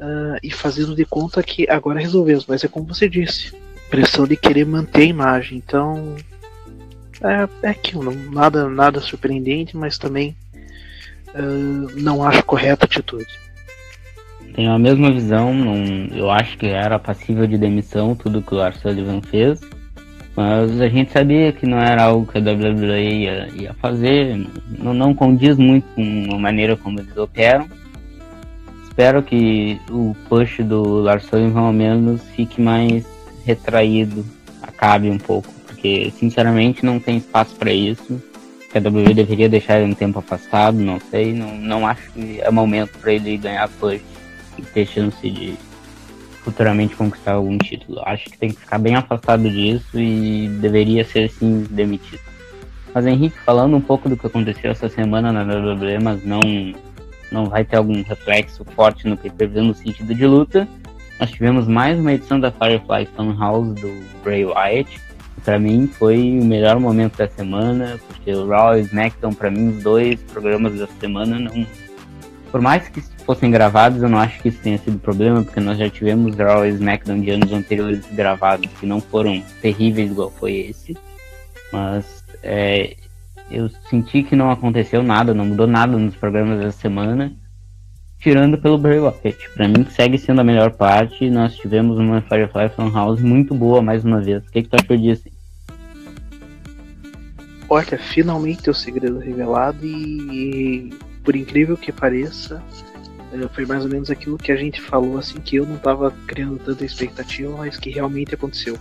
uh, 0.00 0.38
e 0.42 0.50
fazendo 0.50 0.94
de 0.94 1.04
conta 1.04 1.42
que 1.42 1.68
agora 1.68 2.00
resolveu. 2.00 2.42
Mas 2.48 2.64
é 2.64 2.68
como 2.68 2.86
você 2.86 3.08
disse, 3.08 3.54
pressão 3.90 4.26
de 4.26 4.36
querer 4.36 4.64
manter 4.64 5.02
a 5.02 5.06
imagem. 5.06 5.58
Então 5.58 6.16
é, 7.22 7.66
é 7.66 7.70
aquilo, 7.70 8.12
nada, 8.30 8.68
nada 8.68 9.00
surpreendente, 9.00 9.76
mas 9.76 9.98
também 9.98 10.36
uh, 11.34 12.00
não 12.00 12.24
acho 12.24 12.44
correta 12.44 12.84
a 12.84 12.86
atitude. 12.86 13.42
Tenho 14.54 14.70
a 14.70 14.78
mesma 14.78 15.10
visão, 15.10 15.54
não, 15.54 15.74
eu 16.14 16.30
acho 16.30 16.58
que 16.58 16.66
era 16.66 16.98
passível 16.98 17.46
de 17.46 17.56
demissão 17.56 18.14
tudo 18.14 18.42
que 18.42 18.52
o 18.52 18.58
Lars 18.58 18.78
Sullivan 18.80 19.22
fez. 19.22 19.60
Mas 20.34 20.80
a 20.80 20.88
gente 20.88 21.12
sabia 21.12 21.52
que 21.52 21.66
não 21.66 21.78
era 21.78 22.04
algo 22.04 22.30
que 22.30 22.38
a 22.38 22.40
WWE 22.40 23.22
ia, 23.22 23.48
ia 23.54 23.74
fazer, 23.74 24.46
não, 24.78 24.94
não 24.94 25.14
condiz 25.14 25.58
muito 25.58 25.84
com 25.94 26.34
a 26.34 26.38
maneira 26.38 26.76
como 26.76 27.00
eles 27.00 27.16
operam. 27.16 27.68
Espero 28.84 29.22
que 29.22 29.78
o 29.90 30.16
push 30.28 30.60
do 30.60 31.00
Lars 31.00 31.24
Sullivan 31.24 31.60
ao 31.60 31.72
menos 31.72 32.22
fique 32.34 32.60
mais 32.60 33.06
retraído, 33.44 34.24
acabe 34.62 35.10
um 35.10 35.18
pouco, 35.18 35.52
porque 35.66 36.12
sinceramente 36.16 36.84
não 36.84 36.98
tem 36.98 37.18
espaço 37.18 37.54
para 37.56 37.72
isso. 37.72 38.22
A 38.74 38.78
WWE 38.78 39.12
deveria 39.12 39.50
deixar 39.50 39.80
ele 39.80 39.92
um 39.92 39.94
tempo 39.94 40.18
afastado, 40.18 40.78
não 40.78 40.98
sei, 40.98 41.34
não, 41.34 41.54
não 41.56 41.86
acho 41.86 42.10
que 42.12 42.40
é 42.40 42.50
momento 42.50 42.98
para 42.98 43.12
ele 43.12 43.36
ganhar 43.36 43.68
push 43.68 44.00
e 44.74 44.86
chance 44.86 45.30
de 45.30 45.54
futuramente 46.44 46.96
conquistar 46.96 47.32
algum 47.32 47.56
título. 47.58 48.00
Acho 48.04 48.24
que 48.30 48.38
tem 48.38 48.50
que 48.50 48.60
ficar 48.60 48.78
bem 48.78 48.94
afastado 48.94 49.48
disso 49.48 49.98
e 49.98 50.48
deveria 50.60 51.04
ser 51.04 51.30
sim 51.30 51.66
demitido. 51.70 52.20
Mas 52.94 53.06
Henrique, 53.06 53.38
falando 53.38 53.76
um 53.76 53.80
pouco 53.80 54.08
do 54.08 54.16
que 54.16 54.26
aconteceu 54.26 54.70
essa 54.70 54.88
semana 54.88 55.32
na 55.32 55.42
WWE, 55.42 55.98
mas 56.02 56.24
não 56.24 56.40
não 57.30 57.46
vai 57.46 57.64
ter 57.64 57.76
algum 57.76 58.02
reflexo 58.02 58.62
forte 58.76 59.08
no 59.08 59.16
pay-per-view 59.16 59.64
no 59.64 59.74
sentido 59.74 60.14
de 60.14 60.26
luta. 60.26 60.68
Nós 61.18 61.30
tivemos 61.30 61.66
mais 61.66 61.98
uma 61.98 62.12
edição 62.12 62.38
da 62.38 62.52
Firefly 62.52 63.08
Funhouse 63.16 63.74
do 63.80 64.04
Bray 64.22 64.44
Wyatt. 64.44 65.00
Para 65.42 65.58
mim 65.58 65.86
foi 65.86 66.38
o 66.38 66.44
melhor 66.44 66.78
momento 66.78 67.16
da 67.16 67.26
semana, 67.28 67.98
porque 68.06 68.32
o 68.32 68.46
Raw 68.46 68.76
e 68.76 68.82
SmackDown, 68.82 69.32
para 69.32 69.50
mim, 69.50 69.70
os 69.70 69.82
dois 69.82 70.20
programas 70.24 70.78
da 70.78 70.86
semana 71.00 71.38
não 71.38 71.66
por 72.52 72.60
mais 72.60 72.86
que 72.86 73.00
fossem 73.24 73.50
gravados, 73.50 74.02
eu 74.02 74.08
não 74.08 74.18
acho 74.18 74.40
que 74.40 74.48
isso 74.48 74.60
tenha 74.62 74.78
sido 74.78 74.98
problema, 74.98 75.42
porque 75.42 75.60
nós 75.60 75.78
já 75.78 75.88
tivemos 75.88 76.36
Raw 76.36 76.64
e 76.66 76.70
SmackDown 76.70 77.20
de 77.20 77.30
anos 77.30 77.52
anteriores 77.52 78.04
gravados 78.12 78.70
que 78.78 78.86
não 78.86 79.00
foram 79.00 79.42
terríveis 79.60 80.10
igual 80.10 80.30
foi 80.30 80.52
esse. 80.56 80.96
Mas 81.72 82.24
é, 82.42 82.96
eu 83.50 83.68
senti 83.88 84.22
que 84.22 84.36
não 84.36 84.50
aconteceu 84.50 85.02
nada, 85.02 85.34
não 85.34 85.46
mudou 85.46 85.66
nada 85.66 85.96
nos 85.96 86.16
programas 86.16 86.58
dessa 86.58 86.78
semana, 86.78 87.32
tirando 88.18 88.58
pelo 88.58 88.78
Bray 88.78 88.98
Wyatt. 88.98 89.50
Pra 89.54 89.68
mim, 89.68 89.84
segue 89.90 90.18
sendo 90.18 90.40
a 90.40 90.44
melhor 90.44 90.72
parte. 90.72 91.28
Nós 91.28 91.56
tivemos 91.56 91.98
uma 91.98 92.22
Firefly 92.22 92.70
Funhouse 92.70 93.22
muito 93.22 93.54
boa 93.54 93.82
mais 93.82 94.04
uma 94.04 94.20
vez. 94.20 94.42
O 94.46 94.50
que, 94.50 94.62
que 94.62 94.68
tu 94.68 94.76
achou 94.80 94.96
disso? 94.96 95.24
Olha, 97.68 97.98
finalmente 97.98 98.68
o 98.68 98.74
segredo 98.74 99.18
revelado 99.18 99.84
e 99.84 100.92
por 101.24 101.36
incrível 101.36 101.76
que 101.76 101.92
pareça, 101.92 102.62
é, 102.84 102.91
foi 103.54 103.64
mais 103.64 103.84
ou 103.84 103.90
menos 103.90 104.10
aquilo 104.10 104.36
que 104.36 104.52
a 104.52 104.56
gente 104.56 104.80
falou, 104.80 105.18
assim, 105.18 105.40
que 105.40 105.56
eu 105.56 105.66
não 105.66 105.76
estava 105.76 106.10
criando 106.26 106.58
tanta 106.58 106.84
expectativa, 106.84 107.56
mas 107.56 107.78
que 107.78 107.90
realmente 107.90 108.34
aconteceu. 108.34 108.78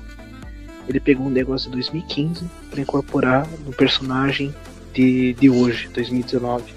Ele 0.88 1.00
pegou 1.00 1.28
um 1.28 1.30
negócio 1.30 1.70
de 1.70 1.78
2015 1.78 2.46
para 2.70 2.82
incorporar 2.82 3.48
no 3.66 3.72
personagem 3.72 4.54
de, 4.94 5.34
de 5.34 5.50
hoje, 5.50 5.88
2019. 5.90 6.74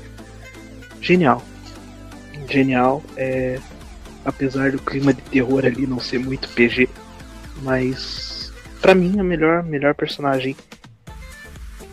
Genial. 1.00 1.42
Genial. 2.48 3.02
É, 3.16 3.58
apesar 4.24 4.72
do 4.72 4.78
clima 4.78 5.12
de 5.12 5.22
terror 5.22 5.64
ali 5.64 5.86
não 5.86 5.98
ser 5.98 6.18
muito 6.18 6.48
PG, 6.48 6.88
mas 7.62 8.52
para 8.80 8.94
mim 8.94 9.18
a 9.18 9.24
melhor, 9.24 9.62
melhor 9.62 9.94
personagem 9.94 10.56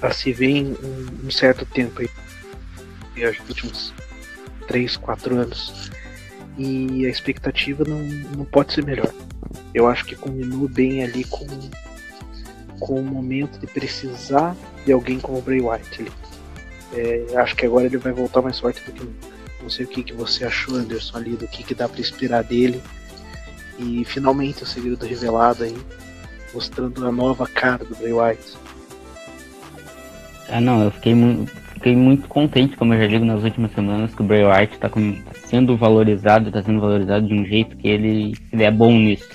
a 0.01 0.11
se 0.11 0.31
ver 0.31 0.49
em 0.49 0.65
um, 0.73 1.27
um 1.27 1.31
certo 1.31 1.65
tempo 1.65 2.01
aí 2.01 2.09
nos 3.15 3.49
últimos 3.49 3.93
3, 4.71 4.95
4 4.95 5.37
anos. 5.37 5.91
E 6.57 7.05
a 7.05 7.09
expectativa 7.09 7.83
não, 7.85 7.99
não 8.37 8.45
pode 8.45 8.73
ser 8.73 8.85
melhor. 8.85 9.11
Eu 9.73 9.87
acho 9.87 10.05
que 10.05 10.15
combinou 10.15 10.67
bem 10.69 11.03
ali 11.03 11.25
com, 11.25 11.45
com 12.79 12.99
o 12.99 13.03
momento 13.03 13.59
de 13.59 13.67
precisar 13.67 14.55
de 14.85 14.93
alguém 14.93 15.19
como 15.19 15.39
o 15.39 15.41
Bray 15.41 15.59
Wyatt. 15.59 16.01
Ali. 16.01 16.11
É, 16.93 17.25
acho 17.37 17.55
que 17.55 17.65
agora 17.65 17.85
ele 17.85 17.97
vai 17.97 18.13
voltar 18.13 18.41
mais 18.41 18.59
forte 18.59 18.81
do 18.85 18.93
que 18.93 19.03
nunca. 19.03 19.27
Não 19.61 19.69
sei 19.69 19.85
o 19.85 19.89
que, 19.89 20.03
que 20.03 20.13
você 20.13 20.45
achou, 20.45 20.75
Anderson, 20.75 21.17
ali, 21.17 21.35
do 21.35 21.47
que, 21.47 21.63
que 21.63 21.75
dá 21.75 21.87
para 21.87 22.01
esperar 22.01 22.43
dele. 22.43 22.81
E 23.77 24.05
finalmente 24.05 24.63
o 24.63 24.65
segredo 24.65 25.05
revelado 25.05 25.63
aí, 25.63 25.77
mostrando 26.53 27.05
a 27.05 27.11
nova 27.11 27.45
cara 27.45 27.83
do 27.83 27.95
Bray 27.95 28.13
Wyatt. 28.13 28.57
Ah, 30.49 30.61
não, 30.61 30.83
eu 30.83 30.91
fiquei 30.91 31.13
muito 31.13 31.60
fiquei 31.81 31.95
muito 31.95 32.27
contente, 32.27 32.77
como 32.77 32.93
eu 32.93 33.01
já 33.01 33.07
digo 33.07 33.25
nas 33.25 33.43
últimas 33.43 33.71
semanas, 33.71 34.13
que 34.13 34.21
o 34.21 34.23
Bray 34.23 34.43
Wyatt 34.43 34.73
está 34.73 34.87
tá 34.87 34.99
sendo 35.33 35.75
valorizado, 35.75 36.47
está 36.47 36.61
sendo 36.61 36.79
valorizado 36.79 37.25
de 37.25 37.33
um 37.33 37.43
jeito 37.43 37.75
que 37.75 37.87
ele, 37.87 38.35
ele 38.53 38.63
é 38.63 38.69
bom 38.69 38.91
nisso. 38.91 39.27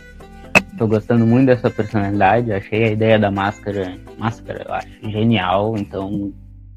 Tô 0.78 0.86
gostando 0.86 1.26
muito 1.26 1.46
dessa 1.46 1.68
personalidade, 1.68 2.52
achei 2.52 2.84
a 2.84 2.90
ideia 2.92 3.18
da 3.18 3.32
máscara, 3.32 3.98
máscara, 4.16 4.64
eu 4.64 4.72
acho, 4.72 5.10
genial, 5.10 5.74
então 5.76 6.32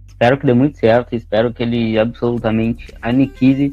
espero 0.08 0.40
que 0.40 0.48
dê 0.48 0.54
muito 0.54 0.80
certo, 0.80 1.16
espero 1.16 1.54
que 1.54 1.62
ele 1.62 2.00
absolutamente 2.00 2.88
aniquile 3.00 3.72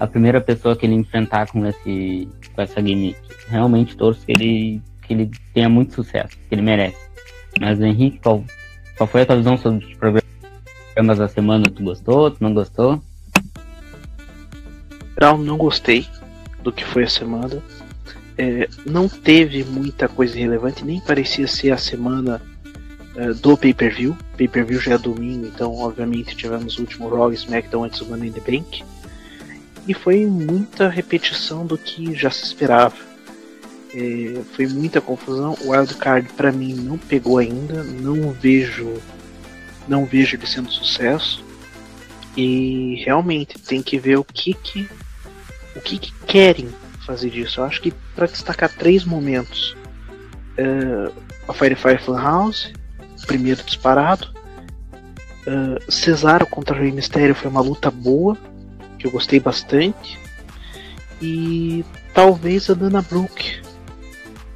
a 0.00 0.08
primeira 0.08 0.40
pessoa 0.40 0.74
que 0.74 0.86
ele 0.86 0.94
enfrentar 0.94 1.46
com 1.52 1.64
esse 1.66 2.28
com 2.52 2.62
essa 2.62 2.80
gimmick. 2.80 3.16
Realmente 3.48 3.96
torço 3.96 4.26
que 4.26 4.32
ele 4.32 4.82
que 5.06 5.14
ele 5.14 5.30
tenha 5.54 5.68
muito 5.68 5.94
sucesso, 5.94 6.36
que 6.48 6.54
ele 6.54 6.62
merece. 6.62 7.08
Mas 7.60 7.80
Henrique, 7.80 8.18
qual, 8.18 8.42
qual 8.96 9.06
foi 9.06 9.22
a 9.22 9.26
tua 9.26 9.36
visão 9.36 9.56
sobre 9.56 9.84
o 9.84 9.98
programa? 9.98 10.27
Ambas 10.98 11.18
da 11.18 11.28
semana, 11.28 11.70
tu 11.70 11.84
gostou? 11.84 12.28
Tu 12.28 12.38
não 12.40 12.52
gostou? 12.52 13.00
Geral, 15.14 15.38
não 15.38 15.56
gostei 15.56 16.08
do 16.60 16.72
que 16.72 16.84
foi 16.84 17.04
a 17.04 17.08
semana. 17.08 17.62
É, 18.36 18.68
não 18.84 19.08
teve 19.08 19.62
muita 19.62 20.08
coisa 20.08 20.36
relevante, 20.36 20.84
nem 20.84 21.00
parecia 21.00 21.46
ser 21.46 21.70
a 21.70 21.76
semana 21.78 22.42
é, 23.14 23.32
do 23.32 23.56
pay-per-view. 23.56 24.16
Pay-per-view 24.36 24.80
já 24.80 24.94
é 24.94 24.98
domingo, 24.98 25.46
então 25.46 25.72
obviamente 25.72 26.34
tivemos 26.34 26.76
o 26.78 26.80
último 26.80 27.08
Raw 27.08 27.30
e 27.30 27.36
SmackDown 27.36 27.84
antes 27.84 28.00
do 28.00 28.06
Money 28.06 28.30
in 28.30 28.32
the 28.32 28.40
Bank. 28.40 28.84
E 29.86 29.94
foi 29.94 30.26
muita 30.26 30.88
repetição 30.88 31.64
do 31.64 31.78
que 31.78 32.12
já 32.12 32.28
se 32.28 32.42
esperava. 32.42 32.96
É, 33.94 34.40
foi 34.52 34.66
muita 34.66 35.00
confusão. 35.00 35.56
O 35.60 35.70
Wildcard 35.70 36.28
para 36.32 36.50
mim 36.50 36.74
não 36.74 36.98
pegou 36.98 37.38
ainda, 37.38 37.84
não 37.84 38.32
vejo 38.32 39.00
não 39.88 40.04
vejo 40.04 40.36
ele 40.36 40.46
sendo 40.46 40.70
sucesso. 40.70 41.44
E 42.36 43.02
realmente 43.04 43.58
tem 43.58 43.82
que 43.82 43.98
ver 43.98 44.16
o 44.16 44.24
que 44.24 44.54
que 44.54 44.88
o 45.74 45.80
que, 45.80 45.98
que 45.98 46.12
querem 46.26 46.68
fazer 47.06 47.30
disso. 47.30 47.60
Eu 47.60 47.64
acho 47.64 47.80
que 47.80 47.92
para 48.14 48.26
destacar 48.26 48.70
três 48.70 49.04
momentos, 49.04 49.76
uh, 50.58 51.12
a 51.48 51.54
Firefly 51.54 51.98
Funhouse, 51.98 52.72
primeiro 53.26 53.62
disparado, 53.62 54.28
uh, 55.46 55.92
Cesaro 55.92 56.46
contra 56.46 56.76
o 56.76 56.78
Rey 56.78 56.92
Mysterio 56.92 57.34
foi 57.34 57.50
uma 57.50 57.60
luta 57.60 57.90
boa, 57.90 58.36
que 58.98 59.06
eu 59.06 59.10
gostei 59.10 59.38
bastante, 59.38 60.18
e 61.20 61.84
talvez 62.12 62.68
a 62.68 62.74
Dana 62.74 63.02
Brooke, 63.02 63.62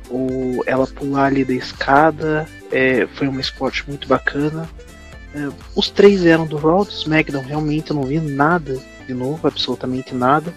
ou 0.08 0.62
ela 0.66 0.86
pular 0.86 1.26
ali 1.26 1.44
da 1.44 1.54
escada, 1.54 2.46
é, 2.70 3.06
foi 3.14 3.28
um 3.28 3.38
esporte 3.40 3.88
muito 3.88 4.06
bacana. 4.06 4.68
É, 5.34 5.48
os 5.74 5.88
três 5.88 6.26
eram 6.26 6.46
do 6.46 6.56
Raw, 6.56 6.84
do 6.84 6.90
SmackDown, 6.90 7.42
realmente 7.42 7.90
eu 7.90 7.96
não 7.96 8.04
vi 8.04 8.20
nada 8.20 8.78
de 9.06 9.14
novo, 9.14 9.46
absolutamente 9.46 10.14
nada. 10.14 10.52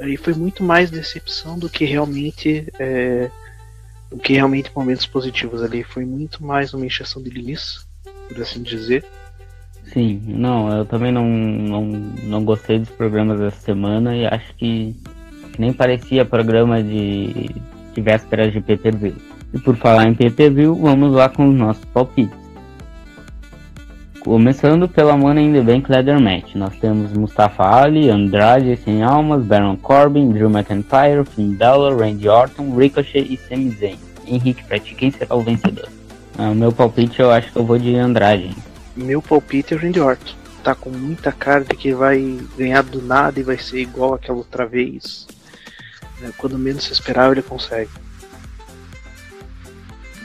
E 0.00 0.16
foi 0.16 0.34
muito 0.34 0.62
mais 0.62 0.90
decepção 0.90 1.58
do 1.58 1.70
que 1.70 1.84
realmente 1.84 2.70
é, 2.78 3.30
do 4.10 4.18
que 4.18 4.34
realmente 4.34 4.70
momentos 4.74 5.06
positivos 5.06 5.62
ali. 5.62 5.82
Foi 5.82 6.04
muito 6.04 6.44
mais 6.44 6.74
uma 6.74 6.84
encheção 6.84 7.22
de 7.22 7.30
linguiça, 7.30 7.80
por 8.28 8.40
assim 8.40 8.62
dizer. 8.62 9.04
Sim, 9.92 10.20
não, 10.26 10.68
eu 10.70 10.84
também 10.84 11.12
não, 11.12 11.24
não, 11.24 11.84
não 11.84 12.44
gostei 12.44 12.78
dos 12.78 12.90
programas 12.90 13.38
dessa 13.38 13.60
semana 13.60 14.16
e 14.16 14.26
acho 14.26 14.52
que, 14.56 14.94
que 15.52 15.60
nem 15.60 15.72
parecia 15.72 16.24
programa 16.24 16.82
de, 16.82 17.50
de 17.94 18.00
vésperas 18.00 18.52
de 18.52 18.60
PPV. 18.60 19.14
E 19.54 19.58
por 19.60 19.76
falar 19.76 20.06
em 20.08 20.14
PPV, 20.14 20.66
vamos 20.66 21.12
lá 21.14 21.28
com 21.28 21.48
os 21.48 21.54
nossos 21.54 21.84
palpites. 21.86 22.45
Começando 24.26 24.88
pela 24.88 25.16
Money 25.16 25.46
in 25.46 25.52
the 25.52 25.62
Bank 25.62 25.88
Leather 25.88 26.20
Match, 26.20 26.56
nós 26.56 26.74
temos 26.80 27.12
Mustafa 27.12 27.62
Ali, 27.62 28.10
Andrade 28.10 28.76
Sem 28.78 29.00
Almas, 29.00 29.44
Baron 29.44 29.76
Corbin, 29.76 30.32
Drew 30.32 30.50
McIntyre, 30.50 31.24
Finn 31.24 31.54
Balor, 31.54 31.96
Randy 31.96 32.28
Orton, 32.28 32.74
Ricochet 32.74 33.20
e 33.20 33.36
Sami 33.36 33.70
Zayn. 33.70 33.96
Henrique, 34.26 34.64
pra 34.64 34.80
ti, 34.80 34.96
quem 34.96 35.12
será 35.12 35.36
o 35.36 35.42
vencedor? 35.42 35.88
Ah, 36.36 36.50
o 36.50 36.56
meu 36.56 36.72
palpite 36.72 37.20
eu 37.20 37.30
acho 37.30 37.52
que 37.52 37.56
eu 37.56 37.64
vou 37.64 37.78
de 37.78 37.94
Andrade. 37.94 38.52
Meu 38.96 39.22
palpite 39.22 39.74
é 39.74 39.76
o 39.76 39.80
Randy 39.80 40.00
Orton. 40.00 40.34
Tá 40.64 40.74
com 40.74 40.90
muita 40.90 41.30
cara 41.30 41.62
de 41.62 41.76
que 41.76 41.94
vai 41.94 42.36
ganhar 42.58 42.82
do 42.82 43.00
nada 43.00 43.38
e 43.38 43.44
vai 43.44 43.56
ser 43.56 43.78
igual 43.78 44.14
aquela 44.14 44.38
outra 44.38 44.66
vez. 44.66 45.28
Né, 46.20 46.32
quando 46.36 46.58
menos 46.58 46.82
se 46.82 46.92
esperava, 46.92 47.32
ele 47.32 47.42
consegue. 47.42 47.90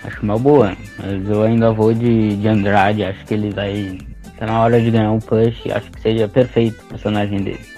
Acho 0.03 0.24
uma 0.24 0.38
boa, 0.38 0.75
mas 0.98 1.29
eu 1.29 1.43
ainda 1.43 1.72
vou 1.72 1.93
de, 1.93 2.36
de 2.36 2.48
Andrade, 2.48 3.03
acho 3.03 3.24
que 3.25 3.34
ele 3.36 3.51
vai. 3.51 4.00
Tá 4.38 4.48
na 4.48 4.60
hora 4.62 4.81
de 4.81 4.89
ganhar 4.89 5.12
um 5.12 5.20
push, 5.20 5.67
acho 5.72 5.91
que 5.91 6.01
seja 6.01 6.27
perfeito 6.27 6.81
o 6.81 6.88
personagem 6.88 7.41
dele. 7.43 7.72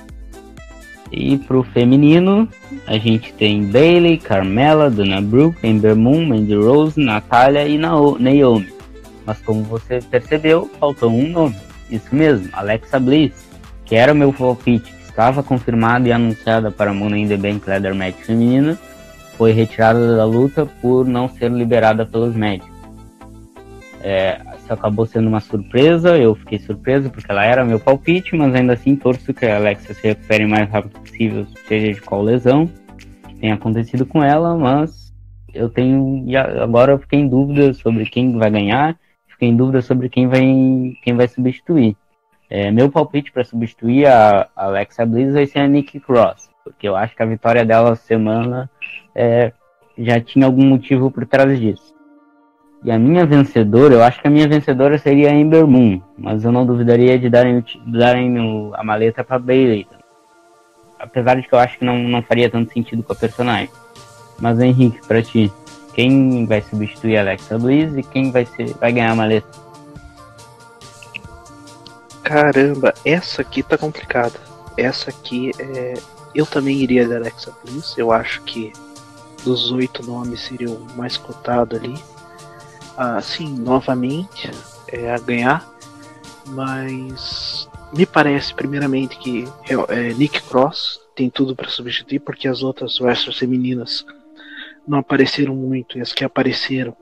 E 1.11 1.37
pro 1.37 1.61
feminino, 1.61 2.47
a 2.87 2.97
gente 2.97 3.33
tem 3.33 3.65
Bailey, 3.65 4.17
Carmela, 4.17 4.89
Dana 4.89 5.21
Brooke, 5.21 5.67
Ember 5.67 5.95
Moon, 5.95 6.25
Mandy 6.25 6.55
Rose, 6.55 6.99
Natália 6.99 7.67
e 7.67 7.77
Naomi. 7.77 8.67
Mas 9.25 9.39
como 9.41 9.63
você 9.63 9.99
percebeu, 10.01 10.69
faltou 10.79 11.11
um 11.11 11.29
nome. 11.29 11.55
Isso 11.89 12.15
mesmo, 12.15 12.49
Alexa 12.53 12.99
Bliss, 12.99 13.47
que 13.85 13.95
era 13.95 14.11
o 14.11 14.15
meu 14.15 14.33
palpite, 14.33 14.91
que 14.91 15.03
estava 15.03 15.43
confirmada 15.43 16.07
e 16.07 16.11
anunciada 16.11 16.71
para 16.71 16.93
Money 16.93 17.23
in 17.23 17.27
the 17.27 17.37
Bank 17.37 17.69
Leather 17.69 17.93
Match 17.93 18.15
feminina, 18.15 18.79
foi 19.43 19.51
retirada 19.51 20.15
da 20.15 20.23
luta 20.23 20.65
por 20.65 21.05
não 21.05 21.27
ser 21.27 21.51
liberada 21.51 22.05
pelos 22.05 22.33
médicos. 22.33 22.71
É, 24.01 24.39
isso 24.57 24.71
acabou 24.71 25.05
sendo 25.05 25.27
uma 25.27 25.41
surpresa, 25.41 26.17
eu 26.17 26.33
fiquei 26.33 26.59
surpreso 26.59 27.09
porque 27.09 27.29
ela 27.29 27.43
era 27.43 27.65
meu 27.65 27.77
palpite, 27.77 28.37
mas 28.37 28.55
ainda 28.55 28.71
assim 28.71 28.95
torço 28.95 29.33
que 29.33 29.45
a 29.45 29.57
Alexa 29.57 29.93
se 29.93 30.07
recupere 30.07 30.45
o 30.45 30.49
mais 30.49 30.69
rápido 30.69 30.97
possível, 30.97 31.45
seja 31.67 31.91
de 31.91 31.99
qual 31.99 32.21
lesão 32.21 32.69
que 33.27 33.35
tenha 33.35 33.55
acontecido 33.55 34.05
com 34.05 34.23
ela, 34.23 34.55
mas 34.55 35.13
eu 35.53 35.67
tenho 35.67 36.25
agora 36.61 36.93
eu 36.93 36.99
fiquei 36.99 37.19
em 37.19 37.27
dúvida 37.27 37.73
sobre 37.73 38.05
quem 38.05 38.37
vai 38.37 38.49
ganhar, 38.49 38.97
fiquei 39.27 39.49
em 39.49 39.57
dúvida 39.57 39.81
sobre 39.81 40.07
quem 40.07 40.25
vai 40.25 40.41
quem 41.03 41.17
vai 41.17 41.27
substituir. 41.27 41.97
É, 42.49 42.71
meu 42.71 42.89
palpite 42.89 43.29
para 43.29 43.43
substituir 43.43 44.05
a, 44.05 44.47
a 44.55 44.67
Alexa 44.67 45.05
Bliss 45.05 45.33
vai 45.33 45.45
ser 45.45 45.59
a 45.59 45.67
Nikki 45.67 45.99
Cross, 45.99 46.52
porque 46.63 46.87
eu 46.87 46.95
acho 46.95 47.15
que 47.15 47.21
a 47.21 47.25
vitória 47.25 47.65
dela 47.65 47.95
semana 47.95 48.69
é, 49.13 49.51
já 49.97 50.19
tinha 50.19 50.45
algum 50.45 50.65
motivo 50.65 51.11
por 51.11 51.25
trás 51.25 51.59
disso. 51.59 51.93
E 52.83 52.91
a 52.91 52.99
minha 52.99 53.25
vencedora, 53.25 53.93
eu 53.93 54.03
acho 54.03 54.21
que 54.21 54.27
a 54.27 54.31
minha 54.31 54.47
vencedora 54.47 54.97
seria 54.97 55.29
a 55.29 55.33
Ember 55.33 55.65
Moon, 55.65 56.01
mas 56.17 56.43
eu 56.43 56.51
não 56.51 56.65
duvidaria 56.65 57.17
de 57.17 57.29
darem, 57.29 57.63
darem 57.87 58.39
o, 58.39 58.73
a 58.75 58.83
maleta 58.83 59.23
para 59.23 59.39
Bailey. 59.39 59.87
Apesar 60.99 61.35
de 61.35 61.47
que 61.47 61.53
eu 61.53 61.59
acho 61.59 61.77
que 61.77 61.85
não, 61.85 61.97
não 61.97 62.21
faria 62.21 62.49
tanto 62.49 62.73
sentido 62.73 63.03
com 63.03 63.13
a 63.13 63.15
personagem. 63.15 63.69
Mas 64.39 64.59
Henrique, 64.59 65.05
para 65.07 65.21
ti, 65.21 65.51
quem 65.93 66.45
vai 66.45 66.61
substituir 66.61 67.17
a 67.17 67.21
Alexa 67.21 67.57
Bliss 67.57 67.95
e 67.95 68.03
quem 68.03 68.31
vai, 68.31 68.45
ser, 68.45 68.73
vai 68.73 68.91
ganhar 68.91 69.11
a 69.11 69.15
maleta? 69.15 69.47
Caramba, 72.23 72.93
essa 73.05 73.41
aqui 73.41 73.61
tá 73.61 73.77
complicada. 73.77 74.39
Essa 74.77 75.09
aqui 75.09 75.51
é. 75.59 75.93
Eu 76.33 76.45
também 76.45 76.77
iria 76.77 77.07
de 77.07 77.15
Alexa 77.15 77.53
Bliss. 77.63 77.97
Eu 77.97 78.11
acho 78.11 78.41
que 78.43 78.71
dos 79.43 79.71
oito 79.71 80.03
nomes 80.05 80.41
seria 80.41 80.69
o 80.69 80.87
mais 80.95 81.17
cotado 81.17 81.75
ali. 81.75 81.95
Assim, 82.97 83.47
novamente, 83.49 84.49
é 84.87 85.13
a 85.13 85.17
ganhar, 85.17 85.67
mas 86.47 87.67
me 87.91 88.05
parece 88.05 88.53
primeiramente 88.53 89.17
que 89.17 89.47
é, 89.67 90.09
é 90.09 90.13
Nick 90.13 90.41
Cross 90.43 91.01
tem 91.15 91.29
tudo 91.29 91.55
para 91.55 91.69
substituir, 91.69 92.19
porque 92.19 92.47
as 92.47 92.63
outras 92.63 92.99
wrestlers 92.99 93.37
femininas 93.37 94.05
não 94.87 94.99
apareceram 94.99 95.55
muito, 95.55 95.97
e 95.97 96.01
as 96.01 96.11
que 96.11 96.23
apareceram 96.23 96.95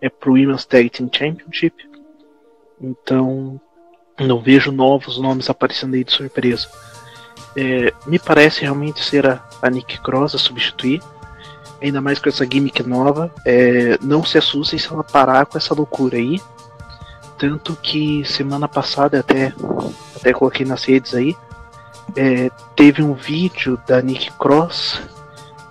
é 0.00 0.08
pro 0.08 0.32
Women's 0.32 0.64
Tag 0.64 0.88
Team 0.90 1.10
Championship. 1.12 1.88
Então, 2.80 3.60
não 4.18 4.40
vejo 4.40 4.72
novos 4.72 5.18
nomes 5.18 5.50
aparecendo 5.50 5.94
aí 5.94 6.04
de 6.04 6.12
surpresa. 6.12 6.68
É, 7.56 7.92
me 8.06 8.18
parece 8.18 8.62
realmente 8.62 9.04
ser 9.04 9.26
a, 9.26 9.42
a 9.60 9.70
Nick 9.70 10.00
Cross 10.00 10.34
a 10.34 10.38
substituir 10.38 11.02
ainda 11.82 12.00
mais 12.00 12.18
com 12.18 12.28
essa 12.28 12.44
gimmick 12.44 12.82
nova. 12.82 13.30
É, 13.44 13.98
não 14.02 14.24
se 14.24 14.38
assustem 14.38 14.78
se 14.78 14.92
ela 14.92 15.02
parar 15.02 15.46
com 15.46 15.56
essa 15.56 15.74
loucura 15.74 16.16
aí. 16.16 16.40
Tanto 17.38 17.74
que 17.76 18.24
semana 18.24 18.68
passada 18.68 19.20
até, 19.20 19.52
até 20.14 20.32
coloquei 20.32 20.66
nas 20.66 20.84
redes 20.84 21.14
aí. 21.14 21.34
É, 22.14 22.50
teve 22.76 23.02
um 23.02 23.14
vídeo 23.14 23.80
da 23.86 24.02
Nick 24.02 24.30
Cross 24.32 25.00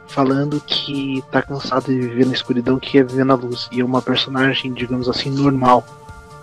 falando 0.07 0.59
que 0.59 1.23
tá 1.31 1.41
cansado 1.41 1.85
de 1.85 1.99
viver 1.99 2.25
na 2.25 2.33
escuridão, 2.33 2.79
que 2.79 2.91
quer 2.91 3.05
viver 3.05 3.25
na 3.25 3.35
luz. 3.35 3.69
E 3.71 3.81
é 3.81 3.85
uma 3.85 4.01
personagem, 4.01 4.73
digamos 4.73 5.07
assim, 5.07 5.29
normal. 5.29 5.85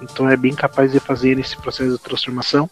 Então 0.01 0.29
é 0.29 0.37
bem 0.37 0.55
capaz 0.55 0.93
de 0.93 1.01
fazer 1.01 1.39
esse 1.39 1.57
processo 1.57 1.91
de 1.91 1.99
transformação. 1.99 2.71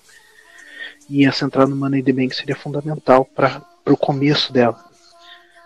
E 1.09 1.27
essa 1.27 1.45
entrada 1.45 1.71
no 1.71 1.77
Money 1.77 2.03
the 2.03 2.13
Bank 2.13 2.35
seria 2.35 2.57
fundamental 2.57 3.25
para 3.25 3.63
o 3.87 3.97
começo 3.97 4.53
dela. 4.53 4.83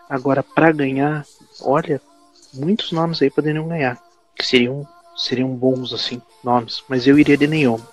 Agora, 0.08 0.42
para 0.42 0.72
ganhar, 0.72 1.24
olha, 1.60 2.00
muitos 2.54 2.92
nomes 2.92 3.20
aí 3.22 3.30
poderiam 3.30 3.68
ganhar. 3.68 3.98
Que 4.34 4.44
seriam, 4.44 4.86
seriam 5.16 5.48
bons, 5.50 5.92
assim, 5.92 6.20
nomes. 6.42 6.82
Mas 6.88 7.06
eu 7.06 7.18
iria 7.18 7.36
de 7.36 7.46
Naomi. 7.46 7.84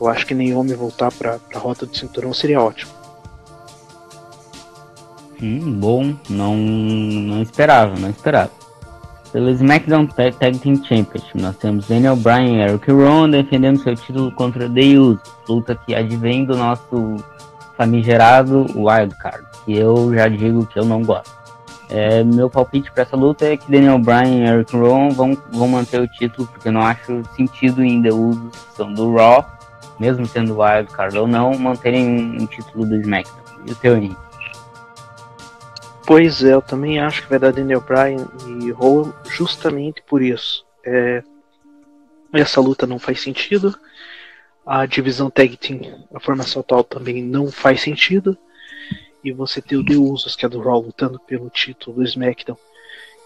Eu 0.00 0.06
acho 0.06 0.26
que 0.26 0.34
Naomi 0.34 0.74
voltar 0.74 1.10
pra, 1.10 1.38
pra 1.38 1.58
rota 1.58 1.86
do 1.86 1.96
cinturão 1.96 2.32
seria 2.32 2.60
ótimo. 2.60 2.92
Hum, 5.40 5.78
bom, 5.78 6.16
não, 6.28 6.56
não 6.56 7.42
esperava, 7.42 7.96
não 7.98 8.10
esperava. 8.10 8.57
Pelo 9.32 9.50
SmackDown 9.50 10.06
Tag, 10.06 10.58
Team 10.58 10.76
Championship, 10.76 11.40
nós 11.40 11.56
temos 11.56 11.86
Daniel 11.86 12.16
Bryan 12.16 12.46
e 12.46 12.60
Eric 12.60 12.90
Rowan 12.90 13.28
defendendo 13.28 13.78
seu 13.78 13.94
título 13.94 14.32
contra 14.32 14.70
The 14.70 14.98
Uso, 14.98 15.20
luta 15.46 15.74
que 15.74 15.94
advém 15.94 16.46
do 16.46 16.56
nosso 16.56 17.16
famigerado 17.76 18.66
Wildcard, 18.74 19.44
que 19.64 19.76
eu 19.76 20.14
já 20.14 20.28
digo 20.28 20.64
que 20.66 20.78
eu 20.78 20.84
não 20.86 21.02
gosto. 21.02 21.36
É, 21.90 22.24
meu 22.24 22.48
palpite 22.48 22.90
para 22.90 23.02
essa 23.02 23.16
luta 23.16 23.46
é 23.46 23.56
que 23.56 23.70
Daniel 23.70 23.98
Bryan 23.98 24.28
e 24.28 24.42
Eric 24.46 24.74
Rowan 24.74 25.10
vão, 25.10 25.36
vão 25.52 25.68
manter 25.68 26.00
o 26.00 26.08
título, 26.08 26.48
porque 26.48 26.68
eu 26.68 26.72
não 26.72 26.82
acho 26.82 27.22
sentido 27.36 27.84
em 27.84 28.02
The 28.02 28.08
que 28.08 28.76
são 28.76 28.92
do 28.92 29.14
Raw, 29.14 29.44
mesmo 30.00 30.24
sendo 30.26 30.58
wildcard 30.58 31.16
ou 31.18 31.26
não, 31.26 31.56
manterem 31.58 32.06
um, 32.06 32.42
um 32.42 32.46
título 32.46 32.86
do 32.86 32.96
SmackDown. 32.96 33.44
E 33.66 33.72
o 33.72 33.74
teu 33.74 33.96
Henrique? 33.96 34.27
Pois 36.08 36.42
é, 36.42 36.54
eu 36.54 36.62
também 36.62 36.98
acho 36.98 37.20
que 37.20 37.28
vai 37.28 37.38
dar 37.38 37.52
Daniel 37.52 37.82
Bryan 37.82 38.26
e 38.62 38.70
Rowan 38.70 39.12
justamente 39.28 40.00
por 40.00 40.22
isso. 40.22 40.64
É, 40.82 41.22
essa 42.32 42.62
luta 42.62 42.86
não 42.86 42.98
faz 42.98 43.20
sentido. 43.20 43.78
A 44.64 44.86
divisão 44.86 45.28
Tag 45.28 45.54
Team, 45.58 46.06
a 46.14 46.18
formação 46.18 46.60
atual 46.60 46.82
também 46.82 47.22
não 47.22 47.52
faz 47.52 47.82
sentido. 47.82 48.38
E 49.22 49.30
você 49.32 49.60
ter 49.60 49.76
o 49.76 50.02
Usos, 50.02 50.34
que 50.34 50.46
é 50.46 50.48
do 50.48 50.62
Raw, 50.62 50.80
lutando 50.80 51.20
pelo 51.20 51.50
título 51.50 51.96
do 51.96 52.04
SmackDown. 52.04 52.56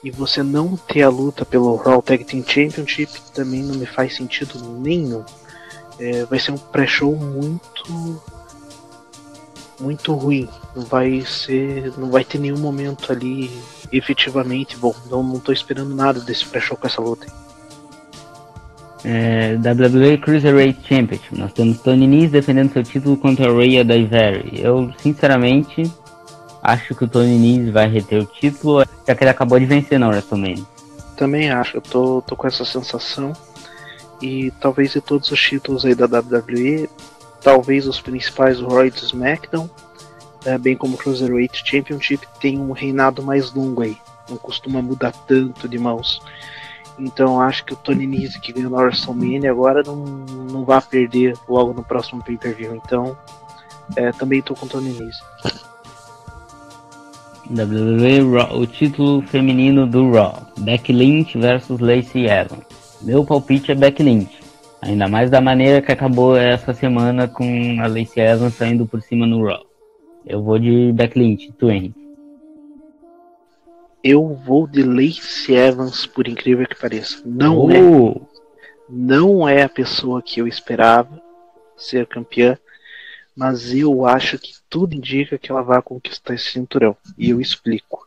E 0.03 0.11
você 0.11 0.42
não 0.42 0.77
ter 0.77 1.03
a 1.03 1.09
luta 1.09 1.45
pelo 1.45 1.77
Raw 1.77 2.03
Tag 2.03 2.25
Team 2.25 2.42
Championship 2.42 3.12
também 3.33 3.62
não 3.62 3.77
me 3.77 3.87
faz 3.87 4.16
sentido 4.16 4.59
nenhum. 4.81 5.25
É, 6.01 6.25
vai 6.25 6.40
ser 6.40 6.51
um 6.51 6.59
pré-show 6.59 7.14
muito 7.14 8.21
muito 9.83 10.14
ruim. 10.14 10.49
Não 10.75 10.85
vai 10.85 11.23
ser, 11.23 11.92
não 11.99 12.11
vai 12.11 12.25
ter 12.25 12.38
nenhum 12.38 12.59
momento 12.59 13.12
ali 13.12 13.51
efetivamente 13.92 14.77
bom. 14.77 14.95
Não, 15.11 15.23
não 15.23 15.40
tô 15.40 15.53
esperando 15.53 15.95
nada 15.95 16.21
desse 16.21 16.47
pré-show 16.47 16.77
com 16.77 16.87
essa 16.87 17.03
luta. 17.03 17.27
É, 19.05 19.57
WWE 19.57 20.18
Cruiserweight 20.18 20.81
Championship. 20.87 21.37
Nós 21.37 21.53
temos 21.53 21.81
Tony 21.81 22.07
Nese 22.07 22.29
defendendo 22.29 22.73
seu 22.73 22.85
título 22.85 23.16
contra 23.16 23.53
Rhea 23.53 23.85
Daivari. 23.85 24.61
Eu, 24.61 24.92
sinceramente, 24.99 25.90
acho 26.62 26.95
que 26.95 27.05
o 27.05 27.09
Tony 27.09 27.37
Nese 27.37 27.71
vai 27.71 27.88
reter 27.88 28.23
o 28.23 28.27
título, 28.27 28.85
já 29.07 29.14
que 29.14 29.25
ele 29.25 29.31
acabou 29.31 29.59
de 29.59 29.66
vencer 29.66 29.99
na 29.99 30.09
WrestleMania. 30.09 30.64
Também 31.16 31.51
acho, 31.51 31.79
eu 31.79 31.81
tô, 31.81 32.23
tô 32.23 32.37
com 32.37 32.47
essa 32.47 32.64
sensação. 32.64 33.33
E 34.21 34.53
talvez 34.61 34.92
de 34.92 35.01
todos 35.01 35.33
os 35.33 35.40
títulos 35.40 35.85
aí 35.85 35.97
da 35.97 36.07
WWE, 36.07 36.88
talvez 37.42 37.87
os 37.87 38.00
principais, 38.00 38.61
Roy 38.61 38.90
do 38.90 38.98
SmackDown, 38.98 39.68
é, 40.44 40.59
bem 40.59 40.76
como 40.76 40.94
o 40.94 40.98
Cruiserweight 40.98 41.62
Championship, 41.64 42.26
tem 42.40 42.59
um 42.59 42.72
reinado 42.72 43.22
mais 43.22 43.52
longo 43.52 43.83
aí. 43.83 43.96
Não 44.28 44.37
costuma 44.37 44.83
mudar 44.83 45.12
tanto 45.12 45.68
de 45.68 45.78
mãos. 45.78 46.20
Então 46.98 47.40
acho 47.40 47.64
que 47.64 47.72
o 47.72 47.76
Tony 47.76 48.07
Nese 48.07 48.40
que 48.40 48.52
ganhou 48.52 48.70
na 48.70 48.78
WrestleMania 48.78 49.50
agora 49.50 49.83
não, 49.85 49.96
não 49.96 50.64
vai 50.64 50.81
perder 50.81 51.37
logo 51.48 51.72
no 51.72 51.83
próximo 51.83 52.22
pay-per-view. 52.22 52.74
Então 52.76 53.16
é, 53.96 54.12
também 54.12 54.40
estou 54.40 54.57
com 54.57 54.66
o 54.66 54.68
Tony 54.68 54.92
Nese. 54.92 55.20
WWE 57.50 58.37
Raw, 58.37 58.59
o 58.59 58.66
título 58.66 59.22
feminino 59.22 59.87
do 59.87 60.11
Raw. 60.12 60.42
Becky 60.59 60.92
Lynch 60.92 61.37
versus 61.37 61.81
Lacey 61.81 62.26
Evans. 62.26 62.64
Meu 63.02 63.24
palpite 63.24 63.72
é 63.72 63.74
Becky 63.74 64.02
Lynch. 64.02 64.41
Ainda 64.83 65.07
mais 65.07 65.31
da 65.31 65.40
maneira 65.40 65.81
que 65.81 65.92
acabou 65.92 66.37
essa 66.37 66.75
semana 66.75 67.29
com 67.29 67.81
a 67.81 67.87
Lacey 67.87 68.21
Evans 68.21 68.55
saindo 68.55 68.85
por 68.85 69.01
cima 69.01 69.25
no 69.25 69.47
Raw. 69.47 69.64
Eu 70.27 70.42
vou 70.42 70.59
de 70.59 70.92
Becky 70.92 71.18
Lynch, 71.21 71.53
tu 71.53 71.71
Henrique. 71.71 72.03
Eu 74.03 74.35
vou 74.35 74.66
de 74.66 74.83
Lacey 74.83 75.55
Evans, 75.55 76.05
por 76.05 76.27
incrível 76.27 76.66
que 76.66 76.75
pareça. 76.75 77.23
Não 77.25 77.71
é. 77.71 77.81
oh. 77.81 78.09
é. 78.09 78.21
Não 78.88 79.49
é 79.49 79.62
a 79.62 79.68
pessoa 79.68 80.21
que 80.21 80.40
eu 80.40 80.49
esperava 80.49 81.23
ser 81.77 82.05
campeã, 82.07 82.59
mas 83.37 83.73
eu 83.73 84.05
acho 84.05 84.37
que 84.37 84.53
tudo 84.68 84.97
indica 84.97 85.38
que 85.38 85.51
ela 85.51 85.62
vai 85.62 85.81
conquistar 85.81 86.35
esse 86.35 86.51
cinturão. 86.51 86.97
E 87.16 87.31
eu 87.31 87.40
explico. 87.40 88.05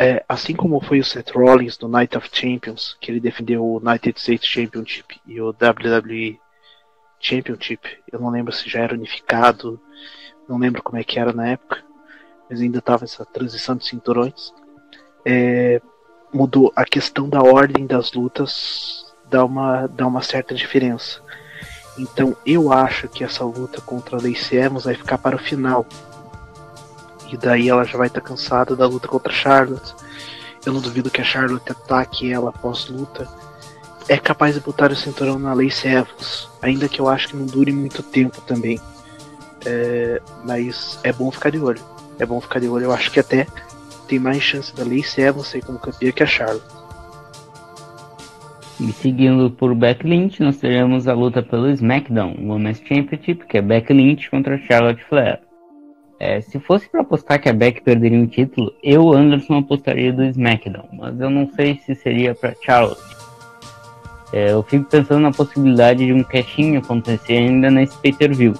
É, 0.00 0.24
assim 0.28 0.54
como 0.54 0.80
foi 0.80 1.00
o 1.00 1.04
Seth 1.04 1.32
Rollins 1.32 1.76
no 1.80 1.88
Night 1.88 2.16
of 2.16 2.30
Champions, 2.32 2.96
que 3.00 3.10
ele 3.10 3.18
defendeu 3.18 3.64
o 3.64 3.78
United 3.78 4.18
States 4.20 4.48
Championship 4.48 5.20
e 5.26 5.40
o 5.40 5.48
WWE 5.48 6.38
Championship, 7.18 7.98
eu 8.12 8.20
não 8.20 8.30
lembro 8.30 8.52
se 8.52 8.70
já 8.70 8.78
era 8.78 8.94
unificado, 8.94 9.80
não 10.48 10.56
lembro 10.56 10.84
como 10.84 10.98
é 10.98 11.02
que 11.02 11.18
era 11.18 11.32
na 11.32 11.48
época, 11.48 11.82
mas 12.48 12.60
ainda 12.60 12.78
estava 12.78 13.04
essa 13.04 13.24
transição 13.26 13.74
de 13.74 13.86
cinturões. 13.86 14.54
É, 15.24 15.82
mudou 16.32 16.72
a 16.76 16.84
questão 16.84 17.28
da 17.28 17.42
ordem 17.42 17.84
das 17.84 18.12
lutas, 18.12 19.12
dá 19.28 19.44
uma, 19.44 19.88
dá 19.88 20.06
uma 20.06 20.22
certa 20.22 20.54
diferença. 20.54 21.20
Então 21.98 22.36
eu 22.46 22.72
acho 22.72 23.08
que 23.08 23.24
essa 23.24 23.44
luta 23.44 23.80
contra 23.80 24.16
a 24.16 24.22
Lacey 24.22 24.58
Evans 24.58 24.84
vai 24.84 24.94
ficar 24.94 25.18
para 25.18 25.34
o 25.34 25.40
final, 25.40 25.84
e 27.30 27.36
daí 27.36 27.68
ela 27.68 27.84
já 27.84 27.98
vai 27.98 28.06
estar 28.06 28.20
tá 28.20 28.26
cansada 28.26 28.74
da 28.74 28.86
luta 28.86 29.08
contra 29.08 29.32
a 29.32 29.34
Charlotte. 29.34 29.94
Eu 30.64 30.72
não 30.72 30.80
duvido 30.80 31.10
que 31.10 31.20
a 31.20 31.24
Charlotte 31.24 31.70
ataque 31.70 32.32
ela 32.32 32.50
após 32.50 32.88
luta. 32.88 33.28
É 34.08 34.16
capaz 34.16 34.54
de 34.54 34.60
botar 34.60 34.90
o 34.90 34.96
cinturão 34.96 35.38
na 35.38 35.52
Lacey 35.52 35.92
Evans, 35.92 36.48
ainda 36.62 36.88
que 36.88 37.00
eu 37.00 37.08
acho 37.08 37.28
que 37.28 37.36
não 37.36 37.46
dure 37.46 37.72
muito 37.72 38.02
tempo 38.02 38.40
também. 38.42 38.80
É, 39.66 40.20
mas 40.44 40.98
é 41.02 41.12
bom 41.12 41.30
ficar 41.30 41.50
de 41.50 41.58
olho. 41.58 41.80
É 42.18 42.24
bom 42.24 42.40
ficar 42.40 42.58
de 42.58 42.68
olho. 42.68 42.84
Eu 42.84 42.92
acho 42.92 43.10
que 43.10 43.20
até 43.20 43.46
tem 44.08 44.18
mais 44.18 44.42
chance 44.42 44.74
da 44.74 44.82
Lacey 44.82 45.24
Evans 45.24 45.48
sair 45.48 45.62
como 45.62 45.78
campeã 45.78 46.10
que 46.10 46.22
a 46.22 46.26
Charlotte. 46.26 46.78
E 48.80 48.92
seguindo 48.92 49.50
por 49.50 49.74
Beck 49.74 50.06
Lynch, 50.06 50.40
nós 50.40 50.56
teremos 50.58 51.08
a 51.08 51.12
luta 51.12 51.42
pelo 51.42 51.68
SmackDown 51.68 52.36
Women's 52.38 52.78
Championship, 52.78 53.44
que 53.46 53.58
é 53.58 53.62
Beck 53.62 53.92
Lynch 53.92 54.30
contra 54.30 54.56
Charlotte 54.58 55.04
Flair. 55.08 55.40
É, 56.20 56.40
se 56.40 56.58
fosse 56.58 56.88
para 56.88 57.02
apostar 57.02 57.40
que 57.40 57.48
a 57.48 57.52
Beck 57.52 57.80
perderia 57.80 58.18
um 58.18 58.26
título, 58.26 58.72
eu, 58.82 59.12
Anderson, 59.12 59.58
apostaria 59.58 60.12
do 60.12 60.24
SmackDown, 60.24 60.88
mas 60.92 61.20
eu 61.20 61.30
não 61.30 61.48
sei 61.54 61.80
se 61.86 61.94
seria 61.94 62.34
para 62.34 62.56
Charlotte. 62.60 63.16
É, 64.32 64.50
eu 64.52 64.62
fico 64.62 64.84
pensando 64.84 65.20
na 65.20 65.30
possibilidade 65.30 66.04
de 66.04 66.12
um 66.12 66.24
cashinho 66.24 66.80
acontecer 66.80 67.34
ainda 67.34 67.70
nesse 67.70 67.96
pay-per-view. 67.98 68.54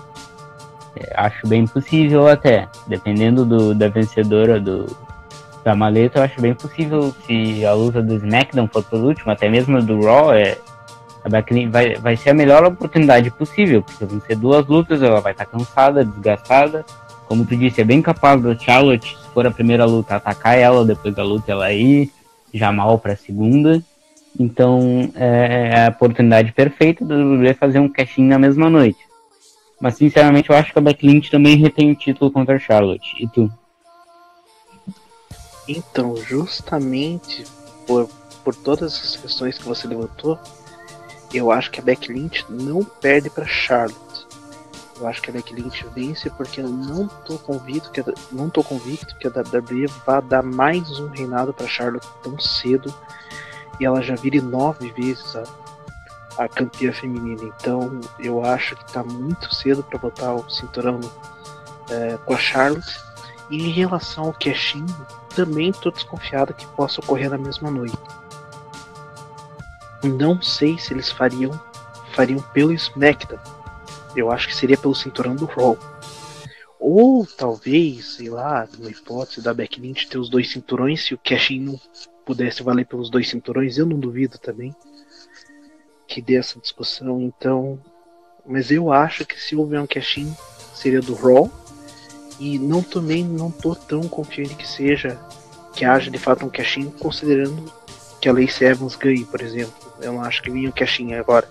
É, 0.96 1.12
acho 1.16 1.46
bem 1.48 1.66
possível 1.66 2.28
até, 2.28 2.68
dependendo 2.86 3.44
do, 3.44 3.74
da 3.74 3.88
vencedora 3.88 4.60
do, 4.60 4.86
da 5.64 5.74
maleta, 5.74 6.20
eu 6.20 6.22
acho 6.22 6.40
bem 6.40 6.54
possível 6.54 7.14
se 7.26 7.66
a 7.66 7.74
luta 7.74 8.00
do 8.00 8.14
SmackDown 8.14 8.68
for 8.68 8.84
por 8.84 9.00
último, 9.00 9.32
até 9.32 9.48
mesmo 9.48 9.82
do 9.82 10.00
Raw, 10.00 10.32
é, 10.32 10.56
a 11.24 11.28
Becky 11.28 11.66
vai, 11.66 11.96
vai 11.96 12.16
ser 12.16 12.30
a 12.30 12.34
melhor 12.34 12.64
oportunidade 12.64 13.30
possível, 13.32 13.82
porque 13.82 14.04
vão 14.04 14.20
ser 14.20 14.36
duas 14.36 14.66
lutas, 14.66 15.02
ela 15.02 15.20
vai 15.20 15.32
estar 15.32 15.44
cansada, 15.44 16.04
desgastada, 16.04 16.86
como 17.28 17.44
tu 17.44 17.54
disse, 17.56 17.80
é 17.80 17.84
bem 17.84 18.00
capaz 18.00 18.42
da 18.42 18.58
Charlotte, 18.58 19.16
se 19.16 19.28
for 19.34 19.46
a 19.46 19.50
primeira 19.50 19.84
luta, 19.84 20.16
atacar 20.16 20.58
ela, 20.58 20.84
depois 20.84 21.14
da 21.14 21.22
luta 21.22 21.52
ela 21.52 21.70
ir 21.70 22.10
já 22.52 22.72
mal 22.72 22.98
para 22.98 23.12
a 23.12 23.16
segunda. 23.16 23.82
Então 24.40 25.10
é, 25.14 25.72
é 25.74 25.86
a 25.86 25.90
oportunidade 25.90 26.52
perfeita 26.52 27.04
do 27.04 27.14
WWE 27.14 27.54
fazer 27.54 27.80
um 27.80 27.88
casting 27.88 28.24
na 28.24 28.38
mesma 28.38 28.70
noite. 28.70 28.98
Mas 29.80 29.96
sinceramente 29.96 30.48
eu 30.50 30.56
acho 30.56 30.72
que 30.72 30.78
a 30.78 30.82
Becky 30.82 31.06
Lynch 31.06 31.30
também 31.30 31.56
retém 31.56 31.92
o 31.92 31.94
título 31.94 32.30
contra 32.30 32.56
a 32.56 32.58
Charlotte. 32.58 33.14
E 33.20 33.28
tu? 33.28 33.52
Então, 35.68 36.16
justamente 36.16 37.44
por, 37.86 38.08
por 38.42 38.54
todas 38.54 38.94
as 38.94 39.16
questões 39.16 39.58
que 39.58 39.68
você 39.68 39.86
levantou, 39.86 40.38
eu 41.32 41.52
acho 41.52 41.70
que 41.70 41.78
a 41.78 41.82
Becky 41.82 42.12
Lynch 42.12 42.44
não 42.48 42.82
perde 42.82 43.28
para 43.28 43.46
Charlotte. 43.46 44.07
Eu 45.00 45.06
acho 45.06 45.22
que 45.22 45.30
a 45.30 45.32
Becky 45.32 45.54
Lynch 45.54 45.86
vence 45.94 46.28
porque 46.30 46.60
eu 46.60 46.68
não 46.68 47.06
tô 47.06 47.38
convicto 47.38 47.90
que 47.90 48.00
a, 48.00 48.04
não 48.32 48.50
tô 48.50 48.64
convicto 48.64 49.14
que 49.16 49.28
a 49.28 49.30
WWE 49.30 49.86
vá 50.04 50.20
dar 50.20 50.42
mais 50.42 50.98
um 50.98 51.08
reinado 51.08 51.54
para 51.54 51.68
Charlotte 51.68 52.08
tão 52.22 52.38
cedo 52.38 52.92
e 53.78 53.84
ela 53.84 54.02
já 54.02 54.16
vire 54.16 54.40
nove 54.40 54.90
vezes 54.92 55.36
a, 55.36 55.44
a 56.44 56.48
campeã 56.48 56.92
feminina. 56.92 57.42
Então 57.42 58.00
eu 58.18 58.44
acho 58.44 58.74
que 58.74 58.92
tá 58.92 59.04
muito 59.04 59.54
cedo 59.54 59.84
para 59.84 59.98
botar 59.98 60.34
o 60.34 60.50
cinturão 60.50 61.00
é, 61.90 62.18
com 62.24 62.34
a 62.34 62.38
Charlotte. 62.38 63.06
E 63.50 63.66
em 63.66 63.70
relação 63.70 64.24
ao 64.24 64.32
cash 64.34 64.76
também 65.34 65.72
tô 65.72 65.90
desconfiado 65.90 66.52
que 66.52 66.66
possa 66.66 67.00
ocorrer 67.00 67.30
na 67.30 67.38
mesma 67.38 67.70
noite. 67.70 67.96
Não 70.02 70.42
sei 70.42 70.76
se 70.76 70.92
eles 70.92 71.10
fariam 71.10 71.58
fariam 72.14 72.40
pelo 72.52 72.72
SmackDown 72.72 73.38
eu 74.18 74.30
acho 74.30 74.48
que 74.48 74.54
seria 74.54 74.76
pelo 74.76 74.94
cinturão 74.94 75.34
do 75.34 75.46
Raw. 75.46 75.78
Ou 76.78 77.26
talvez, 77.26 78.16
sei 78.16 78.30
lá, 78.30 78.68
uma 78.78 78.90
hipótese 78.90 79.42
da 79.42 79.52
Becky 79.52 79.80
Lynch 79.80 80.08
ter 80.08 80.18
os 80.18 80.30
dois 80.30 80.50
cinturões, 80.50 81.04
se 81.04 81.14
o 81.14 81.18
Cashin 81.18 81.60
não 81.60 81.80
pudesse 82.24 82.62
valer 82.62 82.86
pelos 82.86 83.10
dois 83.10 83.28
cinturões, 83.28 83.78
eu 83.78 83.86
não 83.86 83.98
duvido 83.98 84.38
também 84.38 84.74
que 86.06 86.22
dê 86.22 86.36
essa 86.36 86.58
discussão. 86.58 87.20
Então, 87.20 87.78
mas 88.46 88.70
eu 88.70 88.90
acho 88.90 89.26
que 89.26 89.38
se 89.38 89.54
houver 89.54 89.80
um 89.80 89.86
Cashin 89.86 90.34
seria 90.74 91.00
do 91.00 91.14
Raw. 91.14 91.50
E 92.40 92.56
não 92.58 92.82
também 92.82 93.24
não 93.24 93.50
tô 93.50 93.74
tão 93.74 94.02
confiante 94.02 94.54
que 94.54 94.66
seja 94.66 95.18
que 95.74 95.84
haja 95.84 96.10
de 96.10 96.18
fato 96.18 96.46
um 96.46 96.48
Cashin, 96.48 96.88
considerando 96.90 97.72
que 98.20 98.28
a 98.28 98.32
Lacey 98.32 98.68
Evans 98.68 98.96
ganhe, 98.96 99.24
por 99.24 99.40
exemplo. 99.40 99.74
Eu 100.00 100.12
não 100.12 100.22
acho 100.22 100.42
que 100.42 100.50
vinha 100.50 100.68
um 100.68 100.72
Cashin 100.72 101.14
agora. 101.14 101.48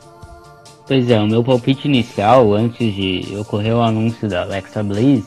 Pois 0.88 1.10
é, 1.10 1.20
o 1.20 1.28
meu 1.28 1.44
palpite 1.44 1.86
inicial, 1.86 2.54
antes 2.54 2.94
de 2.96 3.36
ocorrer 3.38 3.76
o 3.76 3.82
anúncio 3.82 4.30
da 4.30 4.44
Alexa 4.44 4.82
Bliss, 4.82 5.26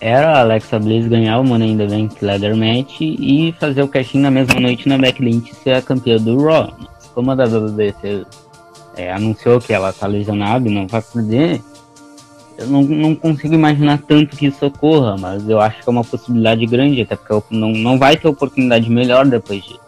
era 0.00 0.32
a 0.32 0.40
Alexa 0.40 0.76
Bliss 0.80 1.06
ganhar 1.06 1.38
o 1.38 1.44
Money 1.44 1.70
in 1.70 1.78
the 1.78 1.86
Bank 1.86 2.24
Leather 2.24 2.56
Match 2.56 3.00
e 3.00 3.54
fazer 3.60 3.82
o 3.82 3.88
casting 3.88 4.18
na 4.18 4.30
mesma 4.32 4.58
noite 4.58 4.88
na 4.88 4.98
Backlink 4.98 5.54
ser 5.54 5.74
a 5.74 5.82
campeã 5.82 6.16
do 6.16 6.36
Raw. 6.42 6.74
Mas 6.76 7.06
como 7.14 7.30
a 7.30 7.34
WWE 7.34 8.26
é, 8.96 9.12
anunciou 9.12 9.60
que 9.60 9.72
ela 9.72 9.92
tá 9.92 10.08
lesionada 10.08 10.68
e 10.68 10.74
não 10.74 10.88
vai 10.88 11.00
poder, 11.00 11.62
eu 12.58 12.66
não, 12.66 12.82
não 12.82 13.14
consigo 13.14 13.54
imaginar 13.54 14.00
tanto 14.02 14.36
que 14.36 14.46
isso 14.46 14.66
ocorra, 14.66 15.16
mas 15.16 15.48
eu 15.48 15.60
acho 15.60 15.80
que 15.80 15.88
é 15.88 15.92
uma 15.92 16.04
possibilidade 16.04 16.66
grande, 16.66 17.02
até 17.02 17.14
porque 17.14 17.54
não, 17.54 17.70
não 17.70 17.98
vai 17.98 18.16
ter 18.16 18.26
oportunidade 18.26 18.90
melhor 18.90 19.26
depois 19.26 19.62
disso. 19.62 19.80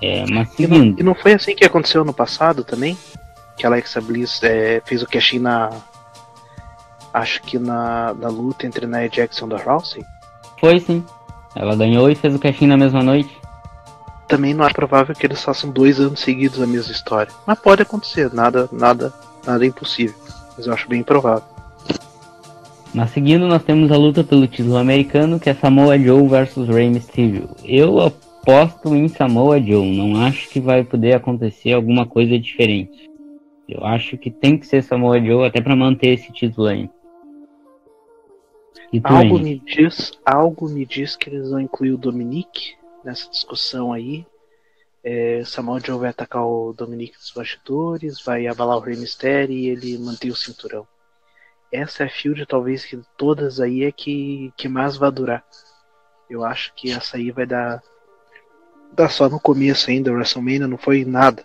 É, 0.00 0.24
mas 0.30 0.48
seguindo. 0.50 0.74
E 0.74 0.78
não, 0.78 0.98
e 0.98 1.02
não, 1.02 1.14
foi 1.14 1.32
assim 1.32 1.54
que 1.54 1.64
aconteceu 1.64 2.04
no 2.04 2.12
passado 2.12 2.64
também? 2.64 2.96
Que 3.62 3.66
a 3.66 3.68
Alexa 3.68 4.00
Bliss 4.00 4.42
é, 4.42 4.82
fez 4.84 5.04
o 5.04 5.06
cash 5.06 5.34
na. 5.34 5.70
Acho 7.14 7.40
que 7.42 7.60
na, 7.60 8.12
na 8.12 8.26
luta 8.26 8.66
entre 8.66 8.88
Nia 8.88 9.08
Jackson 9.08 9.46
e 9.46 9.50
da 9.50 9.56
Rousey? 9.56 10.04
Foi 10.58 10.80
sim. 10.80 11.04
Ela 11.54 11.76
ganhou 11.76 12.10
e 12.10 12.16
fez 12.16 12.34
o 12.34 12.40
cash 12.40 12.60
na 12.62 12.76
mesma 12.76 13.04
noite. 13.04 13.30
Também 14.26 14.52
não 14.52 14.66
é 14.66 14.72
provável 14.72 15.14
que 15.14 15.24
eles 15.24 15.40
façam 15.44 15.70
dois 15.70 16.00
anos 16.00 16.18
seguidos 16.18 16.60
a 16.60 16.66
mesma 16.66 16.90
história. 16.90 17.32
Mas 17.46 17.56
pode 17.60 17.82
acontecer, 17.82 18.34
nada, 18.34 18.68
nada, 18.72 19.12
nada 19.46 19.64
é 19.64 19.68
impossível. 19.68 20.16
Mas 20.56 20.66
eu 20.66 20.72
acho 20.72 20.88
bem 20.88 21.04
provável. 21.04 21.46
Mas 22.92 23.12
seguindo, 23.12 23.46
nós 23.46 23.62
temos 23.62 23.92
a 23.92 23.96
luta 23.96 24.24
pelo 24.24 24.48
título 24.48 24.76
americano, 24.76 25.38
que 25.38 25.48
é 25.48 25.54
Samoa 25.54 25.96
Joe 25.96 26.26
versus 26.26 26.66
Rey 26.68 26.90
Mysterio. 26.90 27.48
Eu 27.62 28.00
aposto 28.00 28.92
em 28.96 29.06
Samoa 29.06 29.62
Joe, 29.62 29.96
não 29.96 30.20
acho 30.20 30.48
que 30.48 30.58
vai 30.58 30.82
poder 30.82 31.14
acontecer 31.14 31.74
alguma 31.74 32.04
coisa 32.04 32.36
diferente. 32.36 33.11
Eu 33.68 33.84
acho 33.84 34.18
que 34.18 34.30
tem 34.30 34.58
que 34.58 34.66
ser 34.66 34.82
Samoa 34.82 35.20
Joe 35.20 35.46
até 35.46 35.60
para 35.60 35.76
manter 35.76 36.08
esse 36.08 36.32
título 36.32 36.66
aí. 36.66 36.90
algo 39.04 39.38
me 39.38 39.58
diz, 39.58 40.12
algo 40.24 40.68
me 40.68 40.84
diz 40.84 41.16
que 41.16 41.30
eles 41.30 41.50
vão 41.50 41.60
incluir 41.60 41.92
o 41.92 41.98
Dominique 41.98 42.74
nessa 43.04 43.30
discussão 43.30 43.92
aí. 43.92 44.26
É, 45.04 45.42
Samoa 45.44 45.80
Joe 45.80 45.98
vai 45.98 46.10
atacar 46.10 46.44
o 46.44 46.72
Dominique 46.72 47.16
dos 47.16 47.32
bastidores, 47.32 48.22
vai 48.22 48.46
abalar 48.46 48.76
o 48.76 48.80
Rey 48.80 48.96
Mysterio 48.96 49.56
e 49.56 49.68
ele 49.68 49.98
manter 49.98 50.30
o 50.30 50.36
cinturão 50.36 50.86
essa 51.72 52.02
é 52.02 52.06
a 52.06 52.10
field 52.10 52.44
talvez 52.44 52.84
que 52.84 53.00
todas 53.16 53.58
aí 53.58 53.84
é 53.84 53.90
que, 53.90 54.52
que 54.56 54.68
mais 54.68 54.96
vai 54.96 55.10
durar. 55.10 55.42
Eu 56.28 56.44
acho 56.44 56.74
que 56.74 56.92
essa 56.92 57.16
aí 57.16 57.30
vai 57.30 57.46
dar 57.46 57.82
dar 58.92 59.08
só 59.08 59.26
no 59.26 59.40
começo 59.40 59.88
ainda, 59.88 60.10
o 60.10 60.14
WrestleMania 60.14 60.68
não 60.68 60.76
foi 60.76 61.02
nada 61.02 61.42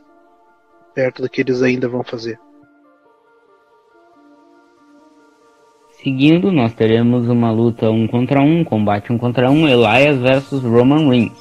perto 0.98 1.22
do 1.22 1.30
que 1.30 1.42
eles 1.42 1.62
ainda 1.62 1.88
vão 1.88 2.04
fazer. 2.04 2.40
Seguindo, 6.02 6.52
nós 6.52 6.74
teremos 6.74 7.30
uma 7.30 7.52
luta 7.52 7.92
um 7.92 8.08
contra 8.08 8.42
um, 8.42 8.64
combate 8.64 9.14
um 9.14 9.18
contra 9.18 9.52
um, 9.52 9.68
Elias 9.68 10.18
versus 10.18 10.64
Roman 10.64 11.08
Reigns. 11.08 11.38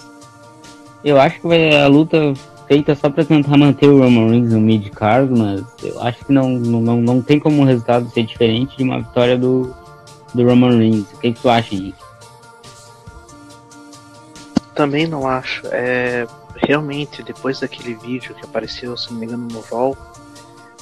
Eu 1.03 1.19
acho 1.19 1.41
que 1.41 1.47
vai, 1.47 1.75
a 1.75 1.87
luta 1.87 2.35
feita 2.69 2.95
só 2.95 3.09
para 3.09 3.25
tentar 3.25 3.57
manter 3.57 3.89
o 3.89 4.03
Roman 4.03 4.29
Reigns 4.29 4.53
no 4.53 4.61
mid-card, 4.61 5.33
mas 5.33 5.65
eu 5.83 6.03
acho 6.03 6.23
que 6.27 6.33
não, 6.35 6.51
não, 6.51 7.01
não 7.01 7.23
tem 7.23 7.41
como 7.41 7.63
o 7.63 7.65
resultado 7.65 8.11
ser 8.11 8.25
diferente 8.25 8.77
de 8.77 8.85
uma 8.85 9.01
vitória 9.01 9.39
do, 9.39 9.75
do 10.35 10.45
Roman 10.45 10.77
Reigns. 10.77 11.11
O 11.15 11.19
que, 11.19 11.33
que 11.33 11.41
tu 11.41 11.49
acha, 11.49 11.75
Henrique? 11.75 12.05
Também 14.75 15.07
não 15.07 15.27
acho. 15.27 15.63
É, 15.69 16.27
realmente, 16.67 17.23
depois 17.23 17.61
daquele 17.61 17.95
vídeo 17.95 18.35
que 18.35 18.45
apareceu, 18.45 18.97
se 18.97 19.13
não 19.13 19.21
me 19.21 19.27
engano, 19.27 19.47
no 19.47 19.61
Raw, 19.61 19.97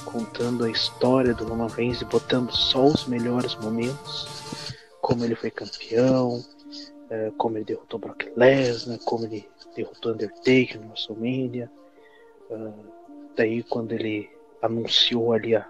contando 0.03 0.65
a 0.65 0.69
história 0.69 1.33
do 1.33 1.45
Roman 1.45 1.67
Reigns 1.67 2.01
e 2.01 2.05
botando 2.05 2.51
só 2.51 2.85
os 2.85 3.05
melhores 3.05 3.55
momentos, 3.55 4.73
como 4.99 5.23
ele 5.23 5.35
foi 5.35 5.51
campeão, 5.51 6.43
é, 7.09 7.31
como 7.37 7.57
ele 7.57 7.65
derrotou 7.65 7.99
Brock 7.99 8.31
Lesnar, 8.35 8.97
como 9.05 9.25
ele 9.25 9.47
derrotou 9.75 10.13
Undertaker 10.13 10.81
no 10.81 10.87
WrestleMania. 10.87 11.69
Uh, 12.49 12.73
daí 13.35 13.61
quando 13.63 13.91
ele 13.91 14.29
anunciou 14.61 15.33
ali 15.33 15.55
a, 15.55 15.67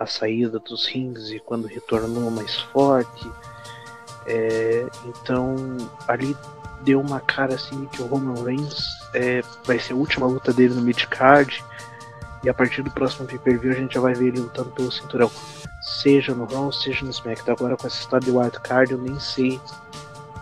a 0.00 0.06
saída 0.06 0.58
dos 0.58 0.86
rings 0.86 1.30
e 1.30 1.38
quando 1.38 1.68
retornou 1.68 2.30
mais 2.30 2.56
forte. 2.56 3.30
É, 4.26 4.86
então 5.06 5.54
ali 6.08 6.36
deu 6.82 7.00
uma 7.00 7.20
cara 7.20 7.54
assim 7.54 7.86
que 7.86 8.02
o 8.02 8.06
Roman 8.06 8.42
Reigns 8.44 8.84
é, 9.14 9.42
vai 9.64 9.78
ser 9.78 9.92
a 9.92 9.96
última 9.96 10.26
luta 10.26 10.52
dele 10.52 10.74
no 10.74 10.82
mid-card. 10.82 11.64
E 12.44 12.48
a 12.48 12.54
partir 12.54 12.82
do 12.82 12.90
próximo 12.90 13.26
pay-per-view 13.26 13.72
a 13.72 13.74
gente 13.74 13.94
já 13.94 14.00
vai 14.00 14.14
ver 14.14 14.28
ele 14.28 14.40
lutando 14.40 14.70
pelo 14.70 14.92
cinturão. 14.92 15.30
Seja 15.82 16.34
no 16.34 16.44
Raw, 16.44 16.72
seja 16.72 17.04
no 17.04 17.10
SmackDown. 17.10 17.56
Agora 17.56 17.76
com 17.76 17.86
essa 17.86 18.00
história 18.00 18.24
de 18.24 18.36
Wild 18.36 18.60
Card 18.60 18.92
eu 18.92 18.98
nem 18.98 19.18
sei 19.18 19.60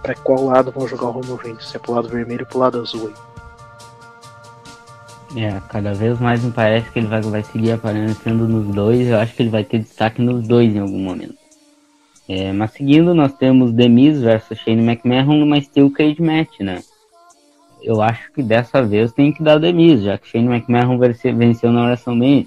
para 0.02 0.14
qual 0.14 0.44
lado 0.44 0.70
vão 0.70 0.86
jogar 0.86 1.06
o 1.06 1.10
Roman 1.12 1.36
Reigns, 1.36 1.68
se 1.68 1.76
é 1.76 1.80
pro 1.80 1.92
lado 1.92 2.08
vermelho 2.08 2.42
ou 2.42 2.46
pro 2.46 2.58
lado 2.58 2.80
azul 2.80 3.08
aí. 3.08 3.14
É, 5.34 5.60
cada 5.68 5.92
vez 5.92 6.18
mais 6.20 6.42
me 6.42 6.52
parece 6.52 6.88
que 6.90 6.98
ele 6.98 7.08
vai, 7.08 7.20
vai 7.20 7.42
seguir 7.42 7.72
aparecendo 7.72 8.46
nos 8.46 8.72
dois. 8.74 9.08
Eu 9.08 9.18
acho 9.18 9.34
que 9.34 9.42
ele 9.42 9.50
vai 9.50 9.64
ter 9.64 9.80
destaque 9.80 10.22
nos 10.22 10.46
dois 10.46 10.74
em 10.74 10.78
algum 10.78 10.98
momento. 10.98 11.45
É, 12.28 12.52
mas 12.52 12.72
seguindo, 12.72 13.14
nós 13.14 13.32
temos 13.34 13.72
The 13.72 13.88
Miz 13.88 14.20
versus 14.20 14.58
Shane 14.58 14.82
McMahon 14.82 15.38
numa 15.38 15.60
Steel 15.60 15.90
Cage 15.90 16.20
Match, 16.20 16.60
né? 16.60 16.82
Eu 17.82 18.02
acho 18.02 18.32
que 18.32 18.42
dessa 18.42 18.82
vez 18.82 19.12
tem 19.12 19.32
que 19.32 19.42
dar 19.42 19.60
The 19.60 19.72
Miz, 19.72 20.02
já 20.02 20.18
que 20.18 20.28
Shane 20.28 20.48
McMahon 20.48 20.98
venceu 20.98 21.72
na 21.72 21.84
WrestleMania. 21.84 22.46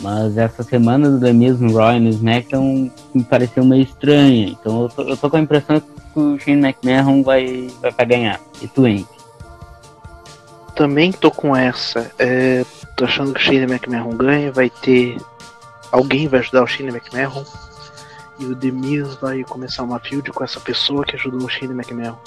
Mas 0.00 0.38
essa 0.38 0.62
semana 0.62 1.10
do 1.10 1.20
The 1.20 1.32
Miz 1.34 1.60
no 1.60 1.76
Raw 1.76 1.92
e 1.94 2.00
no 2.00 2.08
SmackDown 2.08 2.90
me 3.14 3.24
pareceu 3.24 3.62
meio 3.64 3.82
estranha. 3.82 4.48
Então 4.48 4.82
eu 4.82 4.88
tô, 4.88 5.02
eu 5.02 5.16
tô 5.16 5.28
com 5.28 5.36
a 5.36 5.40
impressão 5.40 5.80
que 5.80 6.18
o 6.18 6.38
Shane 6.38 6.66
McMahon 6.66 7.22
vai, 7.22 7.68
vai 7.80 7.92
pra 7.92 8.04
ganhar. 8.06 8.40
E 8.62 8.68
tu, 8.68 8.86
Henrique? 8.86 9.10
Também 10.74 11.12
tô 11.12 11.30
com 11.30 11.54
essa. 11.54 12.10
É, 12.18 12.64
tô 12.96 13.04
achando 13.04 13.34
que 13.34 13.40
o 13.40 13.42
Shane 13.42 13.70
McMahon 13.70 14.16
ganha. 14.16 14.50
Vai 14.50 14.70
ter. 14.70 15.18
Alguém 15.90 16.26
vai 16.26 16.40
ajudar 16.40 16.62
o 16.62 16.66
Shane 16.66 16.88
McMahon. 16.88 17.44
E 18.42 18.44
o 18.44 18.56
Demis 18.56 19.14
vai 19.14 19.44
começar 19.44 19.84
uma 19.84 20.00
field 20.00 20.32
com 20.32 20.42
essa 20.42 20.58
pessoa 20.58 21.04
que 21.04 21.14
ajudou 21.14 21.44
o 21.44 21.48
Shane 21.48 21.72
McMahon. 21.72 22.18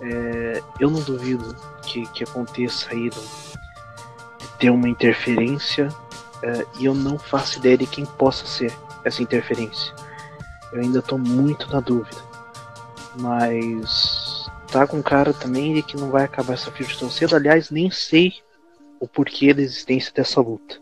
É, 0.00 0.62
eu 0.78 0.88
não 0.88 1.00
duvido 1.00 1.56
que, 1.82 2.06
que 2.10 2.22
aconteça 2.22 2.92
aí 2.92 3.10
de 3.10 4.48
ter 4.60 4.70
uma 4.70 4.88
interferência. 4.88 5.88
É, 6.44 6.64
e 6.78 6.84
eu 6.84 6.94
não 6.94 7.18
faço 7.18 7.58
ideia 7.58 7.76
de 7.76 7.88
quem 7.88 8.06
possa 8.06 8.46
ser 8.46 8.72
essa 9.04 9.20
interferência. 9.20 9.92
Eu 10.72 10.80
ainda 10.80 11.00
estou 11.00 11.18
muito 11.18 11.68
na 11.72 11.80
dúvida. 11.80 12.22
Mas 13.16 14.48
tá 14.70 14.86
com 14.86 15.02
cara 15.02 15.34
também 15.34 15.74
de 15.74 15.82
que 15.82 15.96
não 15.96 16.08
vai 16.08 16.22
acabar 16.22 16.54
essa 16.54 16.70
field 16.70 16.96
tão 16.96 17.10
cedo. 17.10 17.34
Aliás, 17.34 17.68
nem 17.68 17.90
sei 17.90 18.32
o 19.00 19.08
porquê 19.08 19.52
da 19.52 19.60
existência 19.60 20.12
dessa 20.14 20.40
luta. 20.40 20.76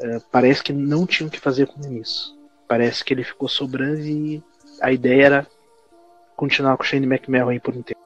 Uh, 0.00 0.22
parece 0.32 0.62
que 0.62 0.72
não 0.72 1.06
tinham 1.06 1.28
que 1.28 1.38
fazer 1.38 1.66
com 1.66 1.80
isso. 1.92 2.35
Parece 2.68 3.04
que 3.04 3.14
ele 3.14 3.24
ficou 3.24 3.48
sobrando 3.48 4.00
e 4.00 4.42
a 4.80 4.92
ideia 4.92 5.26
era 5.26 5.46
continuar 6.36 6.76
com 6.76 6.82
o 6.82 6.86
Shane 6.86 7.06
McMahon 7.06 7.48
aí 7.48 7.60
por 7.60 7.74
um 7.74 7.82
tempo. 7.82 8.00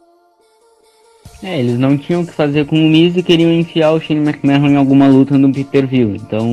É, 1.43 1.59
eles 1.59 1.79
não 1.79 1.97
tinham 1.97 2.25
que 2.25 2.33
fazer 2.33 2.67
com 2.67 2.77
o 2.77 2.89
Miz 2.89 3.17
e 3.17 3.23
queriam 3.23 3.51
enfiar 3.51 3.93
o 3.93 4.01
Shane 4.01 4.21
McMahon 4.21 4.69
em 4.69 4.77
alguma 4.77 5.09
luta 5.09 5.39
no 5.39 5.53
pay-per-view. 5.53 6.15
Então, 6.17 6.47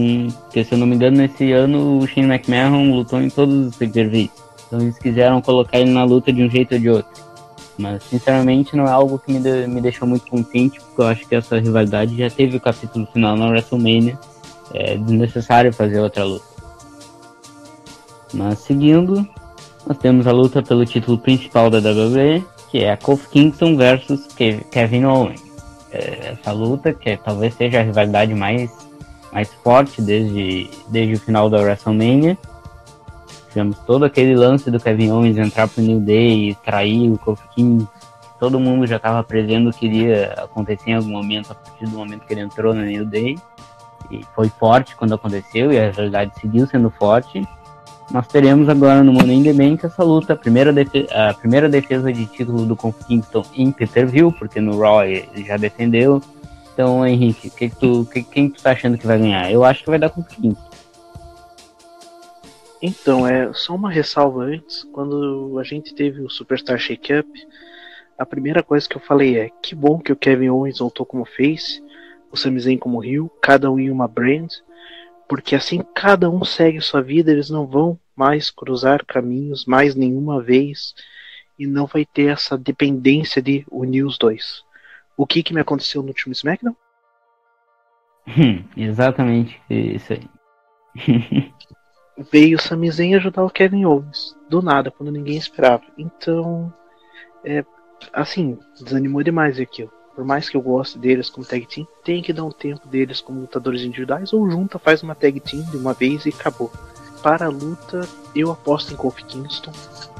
se 0.51 0.65
eu 0.71 0.77
não 0.77 0.87
me 0.87 0.95
engano, 0.95 1.17
nesse 1.17 1.51
ano 1.51 1.99
o 1.99 2.07
Shane 2.07 2.27
McMahon 2.27 2.93
lutou 2.93 3.21
em 3.21 3.29
todos 3.29 3.67
os 3.67 3.75
pay-per-views. 3.75 4.31
Então 4.67 4.81
eles 4.81 4.97
quiseram 4.97 5.41
colocar 5.41 5.79
ele 5.79 5.91
na 5.91 6.03
luta 6.03 6.31
de 6.31 6.43
um 6.43 6.49
jeito 6.49 6.73
ou 6.75 6.79
de 6.79 6.89
outro. 6.89 7.27
Mas 7.77 8.03
sinceramente 8.03 8.75
não 8.75 8.85
é 8.85 8.91
algo 8.91 9.19
que 9.19 9.31
me, 9.31 9.39
de, 9.39 9.67
me 9.67 9.81
deixou 9.81 10.07
muito 10.07 10.25
contente, 10.27 10.79
porque 10.79 11.01
eu 11.01 11.07
acho 11.07 11.27
que 11.27 11.35
essa 11.35 11.59
rivalidade 11.59 12.17
já 12.17 12.29
teve 12.29 12.57
o 12.57 12.61
capítulo 12.61 13.07
final 13.07 13.35
na 13.35 13.47
WrestleMania. 13.47 14.17
É 14.73 14.97
desnecessário 14.97 15.71
fazer 15.73 15.99
outra 15.99 16.23
luta. 16.23 16.56
Mas 18.33 18.59
seguindo, 18.59 19.27
nós 19.87 19.97
temos 19.97 20.27
a 20.27 20.31
luta 20.31 20.61
pelo 20.61 20.85
título 20.85 21.17
principal 21.17 21.69
da 21.69 21.79
WWE, 21.79 22.43
que 22.69 22.83
é 22.83 22.91
a 22.91 22.97
Kofi 22.97 23.29
Kingston 23.29 23.77
versus 23.77 24.27
Kevin 24.71 25.05
Owens. 25.05 25.41
É 25.91 26.35
essa 26.39 26.51
luta, 26.51 26.93
que 26.93 27.17
talvez 27.17 27.53
seja 27.53 27.79
a 27.79 27.83
rivalidade 27.83 28.33
mais, 28.33 28.71
mais 29.31 29.53
forte 29.63 30.01
desde, 30.01 30.69
desde 30.89 31.15
o 31.15 31.19
final 31.19 31.49
da 31.49 31.59
WrestleMania 31.59 32.37
tivemos 33.57 33.79
todo 33.79 34.05
aquele 34.05 34.35
lance 34.35 34.69
do 34.69 34.79
Kevin 34.79 35.11
Owens 35.11 35.37
entrar 35.37 35.67
pro 35.67 35.81
New 35.81 35.99
Day 35.99 36.49
e 36.49 36.55
trair 36.55 37.11
o 37.11 37.17
Kofi 37.17 37.43
King. 37.55 37.87
Todo 38.39 38.59
mundo 38.59 38.85
já 38.85 38.97
estava 38.97 39.23
prevendo 39.23 39.71
que 39.71 39.87
iria 39.87 40.31
acontecer 40.37 40.91
em 40.91 40.93
algum 40.93 41.09
momento, 41.09 41.51
a 41.51 41.55
partir 41.55 41.85
do 41.85 41.97
momento 41.97 42.25
que 42.25 42.33
ele 42.33 42.41
entrou 42.41 42.73
no 42.73 42.83
New 42.83 43.05
Day. 43.05 43.35
E 44.11 44.23
foi 44.35 44.47
forte 44.47 44.95
quando 44.95 45.15
aconteceu, 45.15 45.71
e 45.71 45.79
a 45.79 45.89
realidade 45.89 46.39
seguiu 46.39 46.67
sendo 46.67 46.91
forte. 46.91 47.47
Nós 48.09 48.25
teremos 48.27 48.69
agora 48.69 49.03
no 49.03 49.11
Money 49.11 49.37
in 49.37 49.43
the 49.43 49.53
Bank 49.53 49.85
essa 49.85 50.01
luta, 50.01 50.33
a 50.33 50.35
primeira, 50.35 50.71
defesa, 50.71 51.29
a 51.29 51.33
primeira 51.33 51.67
defesa 51.67 52.11
de 52.11 52.25
título 52.25 52.65
do 52.65 52.77
Kingston 52.77 53.43
em 53.53 53.71
Peterville, 53.71 54.31
porque 54.31 54.61
no 54.61 54.79
Raw 54.79 55.03
ele 55.03 55.43
já 55.45 55.57
defendeu. 55.57 56.21
Então, 56.73 57.05
Henrique, 57.05 57.49
que 57.49 57.69
que 57.69 57.75
tu, 57.75 58.05
que, 58.05 58.23
quem 58.23 58.49
tu 58.49 58.61
tá 58.61 58.71
achando 58.71 58.97
que 58.97 59.05
vai 59.05 59.17
ganhar? 59.17 59.51
Eu 59.51 59.63
acho 59.63 59.83
que 59.83 59.89
vai 59.89 59.99
dar 59.99 60.09
Kofi 60.09 60.35
Kingston. 60.35 60.67
Então, 62.81 63.27
é 63.27 63.51
só 63.53 63.75
uma 63.75 63.89
ressalva 63.89 64.43
antes. 64.43 64.83
Quando 64.93 65.57
a 65.59 65.63
gente 65.63 65.93
teve 65.93 66.21
o 66.21 66.29
Superstar 66.29 66.77
Shake-Up, 66.77 67.27
a 68.17 68.25
primeira 68.25 68.63
coisa 68.63 68.87
que 68.87 68.95
eu 68.95 69.01
falei 69.01 69.37
é: 69.37 69.49
que 69.61 69.75
bom 69.75 69.99
que 69.99 70.11
o 70.11 70.15
Kevin 70.15 70.49
Owens 70.49 70.79
voltou 70.79 71.05
como 71.05 71.25
face, 71.25 71.83
o 72.31 72.37
Sami 72.37 72.59
Zayn 72.59 72.77
como 72.77 73.03
heel, 73.03 73.29
cada 73.41 73.69
um 73.69 73.79
em 73.79 73.89
uma 73.89 74.07
brand, 74.07 74.49
porque 75.27 75.55
assim 75.55 75.83
cada 75.93 76.29
um 76.29 76.43
segue 76.43 76.81
sua 76.81 77.01
vida, 77.01 77.31
eles 77.31 77.49
não 77.49 77.65
vão 77.65 77.99
mais 78.15 78.49
cruzar 78.49 79.05
caminhos 79.05 79.65
mais 79.65 79.95
nenhuma 79.95 80.41
vez 80.41 80.93
e 81.59 81.67
não 81.67 81.85
vai 81.85 82.05
ter 82.05 82.31
essa 82.31 82.57
dependência 82.57 83.41
de 83.41 83.65
unir 83.69 84.03
os 84.03 84.17
dois. 84.17 84.63
O 85.15 85.25
que 85.25 85.41
que 85.41 85.53
me 85.53 85.61
aconteceu 85.61 86.01
no 86.01 86.09
último 86.09 86.31
SmackDown? 86.31 86.75
Hum, 88.27 88.63
exatamente 88.75 89.59
isso 89.69 90.13
aí. 90.13 90.29
Veio 92.31 92.57
o 92.57 92.61
Sami 92.61 92.89
Zayn 92.91 93.15
ajudar 93.15 93.43
o 93.43 93.49
Kevin 93.49 93.85
Owens, 93.85 94.35
do 94.49 94.61
nada, 94.61 94.91
quando 94.91 95.11
ninguém 95.11 95.37
esperava. 95.37 95.83
Então, 95.97 96.73
é, 97.43 97.63
assim, 98.11 98.57
desanimou 98.83 99.23
demais 99.23 99.59
aquilo. 99.59 99.91
Por 100.17 100.25
mais 100.25 100.49
que 100.49 100.57
eu 100.57 100.61
goste 100.63 100.97
deles 100.97 101.29
como 101.29 101.45
tag 101.45 101.67
team, 101.67 101.87
tem 102.03 102.23
que 102.23 102.33
dar 102.33 102.43
um 102.43 102.51
tempo 102.51 102.87
deles 102.87 103.21
como 103.21 103.41
lutadores 103.41 103.83
individuais 103.83 104.33
ou 104.33 104.49
junta, 104.49 104.79
faz 104.79 105.03
uma 105.03 105.13
tag 105.13 105.39
team 105.39 105.61
de 105.65 105.77
uma 105.77 105.93
vez 105.93 106.25
e 106.25 106.29
acabou. 106.29 106.71
Para 107.21 107.45
a 107.45 107.49
luta, 107.49 108.01
eu 108.35 108.51
aposto 108.51 108.91
em 108.91 108.95
Kofi 108.95 109.23
Kingston, 109.25 109.71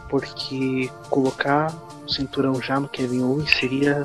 porque 0.07 0.87
colocar 1.09 1.73
o 2.05 2.13
cinturão 2.13 2.61
já 2.61 2.79
no 2.79 2.87
Kevin 2.87 3.23
Owens 3.23 3.49
seria 3.57 4.03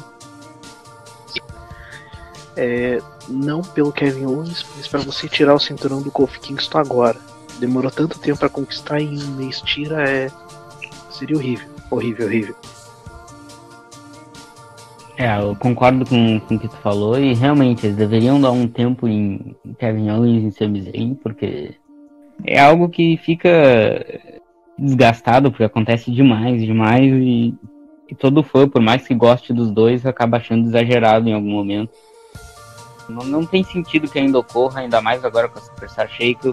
é, 2.56 3.02
não 3.28 3.60
pelo 3.60 3.92
Kevin 3.92 4.24
Owens, 4.24 4.64
mas 4.74 4.88
para 4.88 5.00
você 5.00 5.28
tirar 5.28 5.54
o 5.54 5.60
cinturão 5.60 6.00
do 6.00 6.10
Kofi 6.10 6.40
Kingston 6.40 6.78
agora. 6.78 7.20
Demorou 7.58 7.90
tanto 7.90 8.18
tempo 8.18 8.38
para 8.38 8.48
conquistar 8.48 8.98
e 8.98 9.04
em 9.04 9.22
um 9.22 9.36
mês 9.36 9.60
tira 9.60 10.08
é 10.08 10.30
seria 11.10 11.36
horrível, 11.36 11.68
horrível, 11.90 12.26
horrível. 12.26 12.56
É, 15.22 15.40
eu 15.40 15.54
concordo 15.54 16.04
com, 16.04 16.40
com 16.40 16.56
o 16.56 16.58
que 16.58 16.66
tu 16.66 16.76
falou 16.78 17.16
e 17.16 17.32
realmente 17.32 17.86
eles 17.86 17.96
deveriam 17.96 18.40
dar 18.40 18.50
um 18.50 18.66
tempo 18.66 19.06
em 19.06 19.54
Kevin 19.78 20.10
Owens 20.10 20.42
e 20.42 20.58
Sami 20.58 20.82
Zayn, 20.82 21.14
porque 21.14 21.76
é 22.44 22.58
algo 22.58 22.88
que 22.88 23.16
fica 23.18 23.48
desgastado, 24.76 25.52
porque 25.52 25.62
acontece 25.62 26.10
demais, 26.10 26.60
demais 26.60 27.04
e, 27.04 27.54
e 28.08 28.14
todo 28.16 28.42
fã, 28.42 28.68
por 28.68 28.82
mais 28.82 29.06
que 29.06 29.14
goste 29.14 29.52
dos 29.52 29.70
dois, 29.70 30.04
acaba 30.04 30.38
achando 30.38 30.66
exagerado 30.66 31.28
em 31.28 31.34
algum 31.34 31.52
momento. 31.52 31.92
Não, 33.08 33.24
não 33.24 33.46
tem 33.46 33.62
sentido 33.62 34.10
que 34.10 34.18
ainda 34.18 34.40
ocorra, 34.40 34.80
ainda 34.80 35.00
mais 35.00 35.24
agora 35.24 35.48
com 35.48 35.60
a 35.60 35.62
Superstar 35.62 36.08
Shake, 36.08 36.48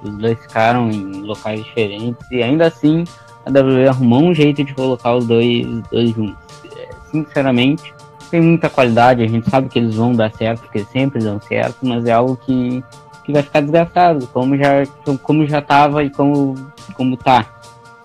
os 0.00 0.16
dois 0.18 0.38
ficaram 0.38 0.88
em 0.92 1.22
locais 1.22 1.64
diferentes 1.64 2.24
e 2.30 2.40
ainda 2.40 2.68
assim 2.68 3.02
a 3.44 3.50
WWE 3.50 3.88
arrumou 3.88 4.22
um 4.22 4.32
jeito 4.32 4.62
de 4.62 4.72
colocar 4.74 5.16
os 5.16 5.26
dois, 5.26 5.66
os 5.66 5.82
dois 5.88 6.10
juntos. 6.10 6.36
É, 6.76 6.88
sinceramente, 7.10 7.92
tem 8.32 8.40
muita 8.40 8.70
qualidade, 8.70 9.22
a 9.22 9.28
gente 9.28 9.48
sabe 9.50 9.68
que 9.68 9.78
eles 9.78 9.94
vão 9.94 10.14
dar 10.14 10.32
certo, 10.32 10.62
porque 10.62 10.82
sempre 10.86 11.22
dão 11.22 11.38
certo, 11.38 11.76
mas 11.82 12.06
é 12.06 12.12
algo 12.12 12.34
que, 12.34 12.82
que 13.24 13.30
vai 13.30 13.42
ficar 13.42 13.60
desgastado, 13.60 14.26
como 14.28 14.56
já, 14.56 14.86
como 15.22 15.46
já 15.46 15.60
tava 15.60 16.02
e 16.02 16.08
como, 16.08 16.54
como 16.94 17.14
tá. 17.14 17.46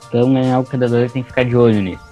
Então 0.06 0.38
é 0.38 0.52
algo 0.52 0.70
que 0.70 0.76
a 0.76 0.80
WWE 0.80 1.10
tem 1.10 1.24
que 1.24 1.30
ficar 1.30 1.46
de 1.46 1.56
olho 1.56 1.82
nisso. 1.82 2.06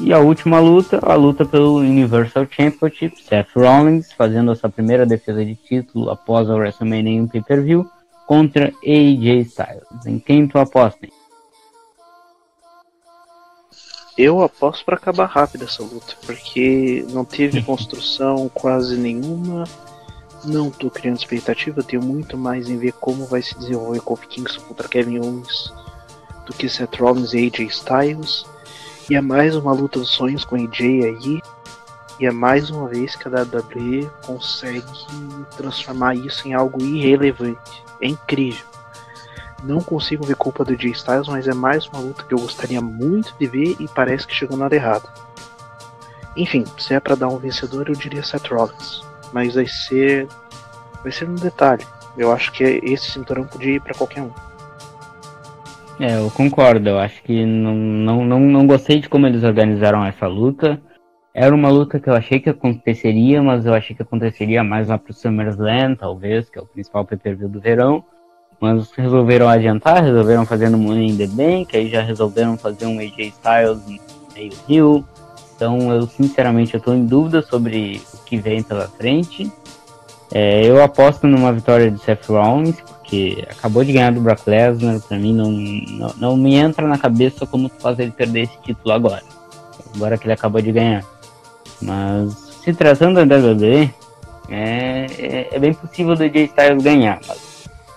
E 0.00 0.14
a 0.14 0.18
última 0.18 0.60
luta, 0.60 0.98
a 1.02 1.14
luta 1.14 1.44
pelo 1.44 1.76
Universal 1.76 2.46
Championship, 2.50 3.22
Seth 3.22 3.48
Rollins 3.54 4.10
fazendo 4.12 4.50
a 4.50 4.56
sua 4.56 4.70
primeira 4.70 5.04
defesa 5.04 5.44
de 5.44 5.54
título 5.54 6.08
após 6.08 6.48
a 6.48 6.54
WrestleMania 6.54 7.12
em 7.12 7.26
pay-per-view 7.26 7.86
contra 8.26 8.72
AJ 8.82 9.46
Styles. 9.46 10.06
Em 10.06 10.18
quem 10.18 10.48
tu 10.48 10.58
aposta? 10.58 11.04
Hein? 11.04 11.19
Eu 14.16 14.42
aposto 14.42 14.84
para 14.84 14.96
acabar 14.96 15.26
rápido 15.26 15.64
essa 15.64 15.82
luta, 15.82 16.14
porque 16.26 17.06
não 17.10 17.24
teve 17.24 17.62
construção 17.62 18.48
quase 18.52 18.96
nenhuma. 18.96 19.64
Não 20.44 20.70
tô 20.70 20.90
criando 20.90 21.18
expectativa, 21.18 21.82
tenho 21.82 22.02
muito 22.02 22.36
mais 22.36 22.68
em 22.68 22.78
ver 22.78 22.92
como 22.94 23.26
vai 23.26 23.42
se 23.42 23.58
desenvolver 23.58 24.00
Kofi 24.00 24.26
Kingston 24.26 24.62
contra 24.62 24.88
Kevin 24.88 25.18
Owens 25.18 25.72
do 26.46 26.52
que 26.54 26.68
Seth 26.68 26.96
Rollins 26.96 27.32
e 27.32 27.46
AJ 27.46 27.60
Styles. 27.68 28.46
E 29.08 29.14
é 29.14 29.20
mais 29.20 29.54
uma 29.56 29.72
luta 29.72 29.98
dos 29.98 30.10
sonhos 30.10 30.44
com 30.44 30.56
AJ 30.56 30.80
aí. 30.80 31.40
E 32.18 32.26
é 32.26 32.30
mais 32.30 32.70
uma 32.70 32.88
vez 32.88 33.16
que 33.16 33.28
a 33.28 33.30
WWE 33.30 34.10
consegue 34.26 34.84
transformar 35.56 36.14
isso 36.14 36.46
em 36.46 36.52
algo 36.52 36.82
irrelevante. 36.82 37.82
É 38.00 38.08
incrível. 38.08 38.64
Não 39.62 39.80
consigo 39.80 40.24
ver 40.24 40.36
culpa 40.36 40.64
do 40.64 40.72
AJ 40.72 40.84
Styles, 40.92 41.28
mas 41.28 41.46
é 41.46 41.54
mais 41.54 41.86
uma 41.88 42.00
luta 42.00 42.24
que 42.24 42.32
eu 42.32 42.38
gostaria 42.38 42.80
muito 42.80 43.34
de 43.38 43.46
ver 43.46 43.76
e 43.78 43.86
parece 43.88 44.26
que 44.26 44.34
chegou 44.34 44.56
na 44.56 44.64
hora 44.64 44.74
errada. 44.74 45.08
Enfim, 46.36 46.64
se 46.78 46.94
é 46.94 47.00
para 47.00 47.14
dar 47.14 47.28
um 47.28 47.38
vencedor, 47.38 47.88
eu 47.88 47.94
diria 47.94 48.22
Seth 48.22 48.48
Rollins. 48.48 49.02
Mas 49.32 49.54
vai 49.54 49.66
ser. 49.66 50.26
Vai 51.02 51.12
ser 51.12 51.28
um 51.28 51.34
detalhe. 51.34 51.84
Eu 52.16 52.32
acho 52.32 52.52
que 52.52 52.64
esse 52.64 53.10
cinturão 53.10 53.44
podia 53.44 53.74
ir 53.74 53.80
para 53.80 53.94
qualquer 53.94 54.22
um. 54.22 54.30
É, 55.98 56.18
eu 56.18 56.30
concordo. 56.30 56.88
Eu 56.88 56.98
acho 56.98 57.22
que 57.22 57.44
não, 57.44 57.74
não, 57.74 58.24
não, 58.24 58.40
não 58.40 58.66
gostei 58.66 59.00
de 59.00 59.08
como 59.08 59.26
eles 59.26 59.44
organizaram 59.44 60.04
essa 60.04 60.26
luta. 60.26 60.80
Era 61.32 61.54
uma 61.54 61.68
luta 61.68 62.00
que 62.00 62.08
eu 62.08 62.14
achei 62.14 62.40
que 62.40 62.50
aconteceria, 62.50 63.42
mas 63.42 63.64
eu 63.64 63.72
achei 63.72 63.94
que 63.94 64.02
aconteceria 64.02 64.64
mais 64.64 64.88
lá 64.88 64.98
pro 64.98 65.12
SummerSlam, 65.12 65.94
talvez, 65.94 66.50
que 66.50 66.58
é 66.58 66.62
o 66.62 66.66
principal 66.66 67.04
pay-per-view 67.04 67.48
do 67.48 67.60
verão. 67.60 68.04
Mas 68.60 68.90
resolveram 68.92 69.48
adiantar, 69.48 70.02
resolveram 70.04 70.44
fazer 70.44 70.68
no 70.68 70.76
Money 70.76 71.10
in 71.10 71.16
the 71.16 71.26
Bank, 71.26 71.74
aí 71.74 71.88
já 71.88 72.02
resolveram 72.02 72.58
fazer 72.58 72.86
um 72.86 72.98
AJ 72.98 73.32
Styles 73.38 73.80
meio 74.34 74.52
rio. 74.68 75.04
Então 75.56 75.92
eu 75.92 76.06
sinceramente 76.06 76.74
eu 76.74 76.94
em 76.94 77.06
dúvida 77.06 77.42
sobre 77.42 78.02
o 78.12 78.18
que 78.24 78.36
vem 78.36 78.62
pela 78.62 78.86
frente. 78.86 79.50
É, 80.32 80.64
eu 80.64 80.82
aposto 80.82 81.26
numa 81.26 81.52
vitória 81.52 81.90
de 81.90 81.98
Seth 82.00 82.28
Rollins, 82.28 82.80
porque 82.80 83.44
acabou 83.50 83.84
de 83.84 83.92
ganhar 83.92 84.12
do 84.12 84.20
Brock 84.20 84.46
Lesnar, 84.46 85.00
pra 85.00 85.18
mim 85.18 85.34
não, 85.34 85.50
não, 85.50 86.14
não, 86.16 86.36
me 86.36 86.54
entra 86.54 86.86
na 86.86 86.96
cabeça 86.96 87.44
como 87.46 87.68
fazer 87.68 88.04
ele 88.04 88.12
perder 88.12 88.42
esse 88.42 88.58
título 88.62 88.92
agora. 88.94 89.22
Agora 89.94 90.16
que 90.16 90.26
ele 90.26 90.32
acabou 90.32 90.62
de 90.62 90.70
ganhar. 90.70 91.04
Mas 91.82 92.32
se 92.62 92.72
tratando 92.72 93.26
da 93.26 93.36
WWE, 93.36 93.92
é, 94.48 95.06
é, 95.18 95.48
é, 95.50 95.58
bem 95.58 95.74
possível 95.74 96.14
do 96.14 96.22
AJ 96.22 96.36
Styles 96.36 96.84
ganhar. 96.84 97.18
Mas 97.26 97.49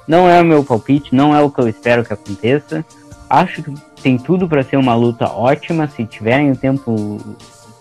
não 0.08 0.30
é 0.30 0.42
o 0.42 0.46
meu 0.46 0.63
palpite, 0.63 1.16
não 1.16 1.36
é 1.36 1.42
o 1.42 1.50
que 1.50 1.60
eu 1.60 1.68
espero 1.68 2.04
que 2.04 2.13
aconteça. 2.13 2.86
Acho 3.30 3.63
que 3.63 3.74
tem 4.02 4.18
tudo 4.18 4.48
para 4.48 4.63
ser 4.63 4.78
uma 4.78 4.96
luta 4.96 5.26
ótima 5.32 5.88
se 5.88 6.06
tiverem 6.06 6.52
o 6.52 6.56
tempo, 6.56 7.20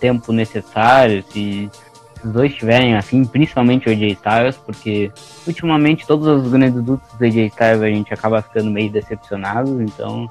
tempo 0.01 0.33
necessário, 0.33 1.25
se 1.31 1.71
os 2.25 2.33
dois 2.33 2.55
tiverem 2.55 2.97
afim, 2.97 3.25
principalmente 3.25 3.89
o 3.89 3.93
AJ 3.93 4.13
Styles, 4.13 4.57
porque 4.57 5.11
ultimamente 5.47 6.07
todos 6.07 6.27
os 6.27 6.51
grandes 6.51 6.83
lutas 6.85 7.09
do 7.19 7.25
AJ 7.25 7.37
Styles 7.49 7.83
a 7.83 7.89
gente 7.89 8.15
acaba 8.15 8.41
ficando 8.41 8.71
meio 8.71 8.91
decepcionado, 8.91 9.83
então 9.83 10.29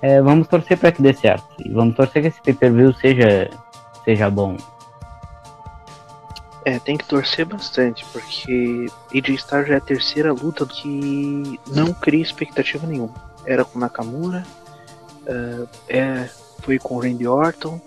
é, 0.00 0.20
vamos 0.20 0.48
torcer 0.48 0.78
para 0.78 0.92
que 0.92 1.02
dê 1.02 1.12
certo. 1.12 1.46
E 1.64 1.70
vamos 1.70 1.94
torcer 1.94 2.22
que 2.22 2.28
esse 2.28 2.40
pay-per-view 2.40 2.92
seja, 2.94 3.50
seja 4.04 4.30
bom. 4.30 4.56
É, 6.66 6.80
tem 6.80 6.96
que 6.96 7.06
torcer 7.06 7.44
bastante, 7.44 8.04
porque 8.06 8.86
AJ 9.14 9.36
Styles 9.36 9.68
já 9.68 9.74
é 9.74 9.76
a 9.76 9.80
terceira 9.80 10.32
luta 10.32 10.66
que 10.66 11.60
não 11.68 11.94
cria 11.94 12.20
expectativa 12.20 12.84
nenhuma. 12.84 13.14
Era 13.46 13.64
com 13.64 13.78
Nakamura, 13.78 14.44
uh, 15.28 15.68
é, 15.88 16.28
foi 16.62 16.76
com 16.80 16.98
Randy 16.98 17.24
Orton, 17.24 17.80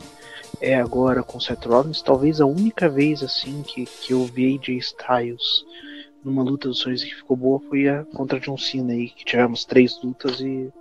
é 0.62 0.80
agora 0.80 1.22
com 1.22 1.42
Seth 1.42 1.66
Rollins, 1.66 2.02
talvez 2.02 2.40
a 2.40 2.46
única 2.46 2.88
vez 2.88 3.22
assim 3.22 3.64
que, 3.64 3.84
que 3.84 4.14
eu 4.14 4.24
vi 4.24 4.56
AJ 4.56 4.78
Styles 4.78 5.66
numa 6.24 6.42
luta 6.42 6.70
dos 6.70 6.80
sonhos 6.80 7.04
que 7.04 7.16
ficou 7.16 7.36
boa 7.36 7.60
foi 7.60 7.90
a 7.90 8.06
contra 8.06 8.40
John 8.40 8.58
Cena 8.58 8.94
aí, 8.94 9.10
que 9.10 9.26
tivemos 9.26 9.66
três 9.66 10.02
lutas 10.02 10.40
e. 10.40 10.72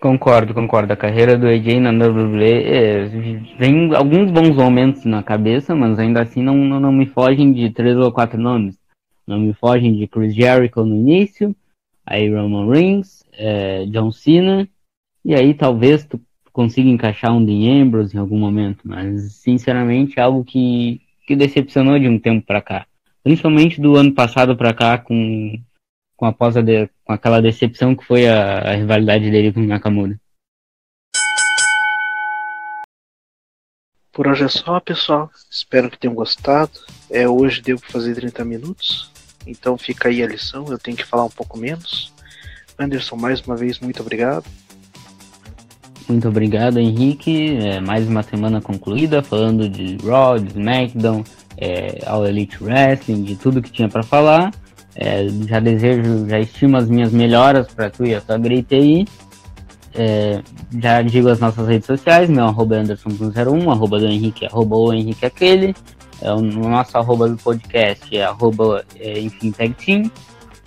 Concordo, 0.00 0.54
concordo. 0.54 0.94
A 0.94 0.96
carreira 0.96 1.36
do 1.36 1.46
AJ 1.46 1.78
na 1.78 1.90
WWE 1.90 2.52
é, 2.64 3.04
vem 3.58 3.94
alguns 3.94 4.30
bons 4.30 4.56
momentos 4.56 5.04
na 5.04 5.22
cabeça, 5.22 5.74
mas 5.74 5.98
ainda 5.98 6.22
assim 6.22 6.42
não, 6.42 6.56
não, 6.56 6.80
não 6.80 6.90
me 6.90 7.04
fogem 7.04 7.52
de 7.52 7.68
três 7.68 7.98
ou 7.98 8.10
quatro 8.10 8.40
nomes. 8.40 8.78
Não 9.26 9.38
me 9.38 9.52
fogem 9.52 9.94
de 9.94 10.06
Chris 10.06 10.34
Jericho 10.34 10.84
no 10.86 10.96
início, 10.96 11.54
aí 12.06 12.34
Roman 12.34 12.70
Reigns, 12.70 13.22
é, 13.34 13.84
John 13.86 14.10
Cena, 14.10 14.66
e 15.22 15.34
aí 15.34 15.52
talvez 15.52 16.06
tu 16.06 16.18
consiga 16.50 16.88
encaixar 16.88 17.36
um 17.36 17.44
Dean 17.44 17.82
Ambrose 17.82 18.16
em 18.16 18.20
algum 18.20 18.38
momento, 18.38 18.80
mas 18.84 19.34
sinceramente 19.34 20.18
é 20.18 20.22
algo 20.22 20.42
que, 20.44 21.02
que 21.26 21.36
decepcionou 21.36 21.98
de 21.98 22.08
um 22.08 22.18
tempo 22.18 22.46
para 22.46 22.62
cá. 22.62 22.86
Principalmente 23.22 23.78
do 23.78 23.96
ano 23.96 24.14
passado 24.14 24.56
para 24.56 24.72
cá, 24.72 24.96
com, 24.96 25.60
com, 26.20 26.26
a 26.26 26.32
pausa 26.34 26.62
de, 26.62 26.86
com 27.02 27.14
aquela 27.14 27.40
decepção 27.40 27.96
que 27.96 28.04
foi 28.04 28.28
a, 28.28 28.58
a 28.58 28.74
rivalidade 28.74 29.30
dele 29.30 29.54
com 29.54 29.60
o 29.60 29.66
Nakamura. 29.66 30.20
Por 34.12 34.28
hoje 34.28 34.44
é 34.44 34.48
só, 34.48 34.78
pessoal. 34.80 35.30
Espero 35.50 35.88
que 35.88 35.98
tenham 35.98 36.14
gostado. 36.14 36.72
É, 37.08 37.26
hoje 37.26 37.62
devo 37.62 37.80
fazer 37.80 38.14
30 38.16 38.44
minutos, 38.44 39.10
então 39.46 39.78
fica 39.78 40.10
aí 40.10 40.22
a 40.22 40.26
lição. 40.26 40.66
Eu 40.68 40.78
tenho 40.78 40.94
que 40.94 41.06
falar 41.06 41.24
um 41.24 41.30
pouco 41.30 41.56
menos. 41.56 42.12
Anderson, 42.78 43.16
mais 43.16 43.40
uma 43.40 43.56
vez, 43.56 43.78
muito 43.78 44.02
obrigado. 44.02 44.44
Muito 46.06 46.28
obrigado, 46.28 46.78
Henrique. 46.78 47.56
É, 47.56 47.80
mais 47.80 48.06
uma 48.06 48.22
semana 48.22 48.60
concluída, 48.60 49.22
falando 49.22 49.66
de 49.70 49.96
Raw, 50.06 50.38
de 50.38 50.48
SmackDown, 50.48 51.24
é, 51.56 52.00
All 52.04 52.26
Elite 52.26 52.62
Wrestling, 52.62 53.22
de 53.22 53.36
tudo 53.36 53.62
que 53.62 53.72
tinha 53.72 53.88
para 53.88 54.02
falar. 54.02 54.52
É, 55.02 55.26
já 55.48 55.58
desejo, 55.60 56.28
já 56.28 56.38
estimo 56.38 56.76
as 56.76 56.86
minhas 56.86 57.10
melhoras 57.10 57.66
para 57.68 57.88
tu 57.88 58.04
e 58.04 58.14
a 58.14 58.20
tua 58.20 58.36
aí. 58.36 59.06
É, 59.94 60.42
já 60.78 61.00
digo 61.00 61.28
as 61.28 61.40
nossas 61.40 61.66
redes 61.66 61.86
sociais, 61.86 62.28
meu 62.28 62.44
arroba 62.44 62.76
é 62.76 62.82
Anderson101, 62.82 63.72
arroba 63.72 63.98
do 63.98 64.06
Henrique, 64.06 64.44
arroba 64.44 64.76
o 64.76 64.92
Henrique 64.92 65.24
aquele. 65.24 65.74
É, 66.20 66.30
o 66.30 66.42
nosso 66.42 66.98
arroba 66.98 67.30
do 67.30 67.36
podcast 67.38 68.14
é 68.14 68.24
arroba 68.24 68.84
é, 68.98 69.18
enfim 69.18 69.50
tag 69.50 69.74
team, 69.74 70.10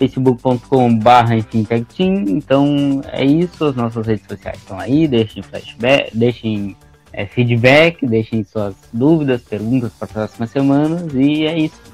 facebook.com 0.00 0.98
barra. 0.98 1.36
Então 1.38 3.00
é 3.12 3.24
isso, 3.24 3.66
as 3.66 3.76
nossas 3.76 4.04
redes 4.04 4.26
sociais 4.26 4.58
estão 4.58 4.80
aí, 4.80 5.06
deixem 5.06 5.44
flashback, 5.44 6.10
deixem 6.12 6.76
é, 7.12 7.24
feedback, 7.24 8.04
deixem 8.04 8.42
suas 8.42 8.74
dúvidas, 8.92 9.42
perguntas 9.42 9.92
para 9.92 10.06
as 10.06 10.12
próximas 10.12 10.50
semanas 10.50 11.14
e 11.14 11.46
é 11.46 11.56
isso. 11.56 11.93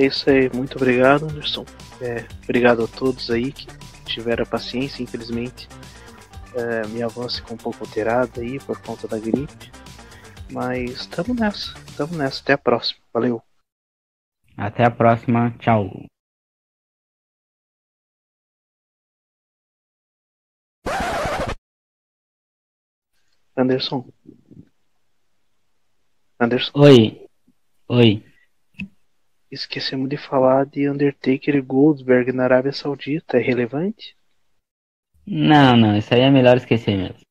É 0.00 0.06
isso 0.06 0.30
aí, 0.30 0.48
muito 0.54 0.76
obrigado, 0.76 1.24
Anderson. 1.24 1.62
É, 2.00 2.26
obrigado 2.44 2.84
a 2.84 2.88
todos 2.88 3.30
aí 3.30 3.52
que 3.52 3.66
tiveram 4.06 4.44
a 4.44 4.46
paciência, 4.46 5.02
infelizmente. 5.02 5.68
É, 6.54 6.86
minha 6.86 7.06
voz 7.06 7.36
ficou 7.36 7.52
um 7.52 7.58
pouco 7.58 7.84
alterada 7.84 8.40
aí 8.40 8.58
por 8.60 8.80
conta 8.80 9.06
da 9.06 9.18
gripe. 9.18 9.70
Mas 10.50 10.92
estamos 11.02 11.38
nessa, 11.38 11.78
estamos 11.86 12.16
nessa. 12.16 12.40
Até 12.40 12.54
a 12.54 12.58
próxima. 12.58 12.98
Valeu. 13.12 13.42
Até 14.56 14.86
a 14.86 14.90
próxima. 14.90 15.54
Tchau. 15.58 15.90
Anderson. 23.54 24.08
Anderson. 26.40 26.72
Oi. 26.74 27.26
Oi. 27.86 28.29
Esquecemos 29.50 30.08
de 30.08 30.16
falar 30.16 30.64
de 30.64 30.88
Undertaker 30.88 31.56
e 31.56 31.60
Goldberg 31.60 32.32
na 32.32 32.44
Arábia 32.44 32.72
Saudita. 32.72 33.36
É 33.36 33.40
relevante? 33.40 34.16
Não, 35.26 35.76
não. 35.76 35.96
Isso 35.96 36.14
aí 36.14 36.20
é 36.20 36.30
melhor 36.30 36.56
esquecer 36.56 36.96
mesmo. 36.96 37.29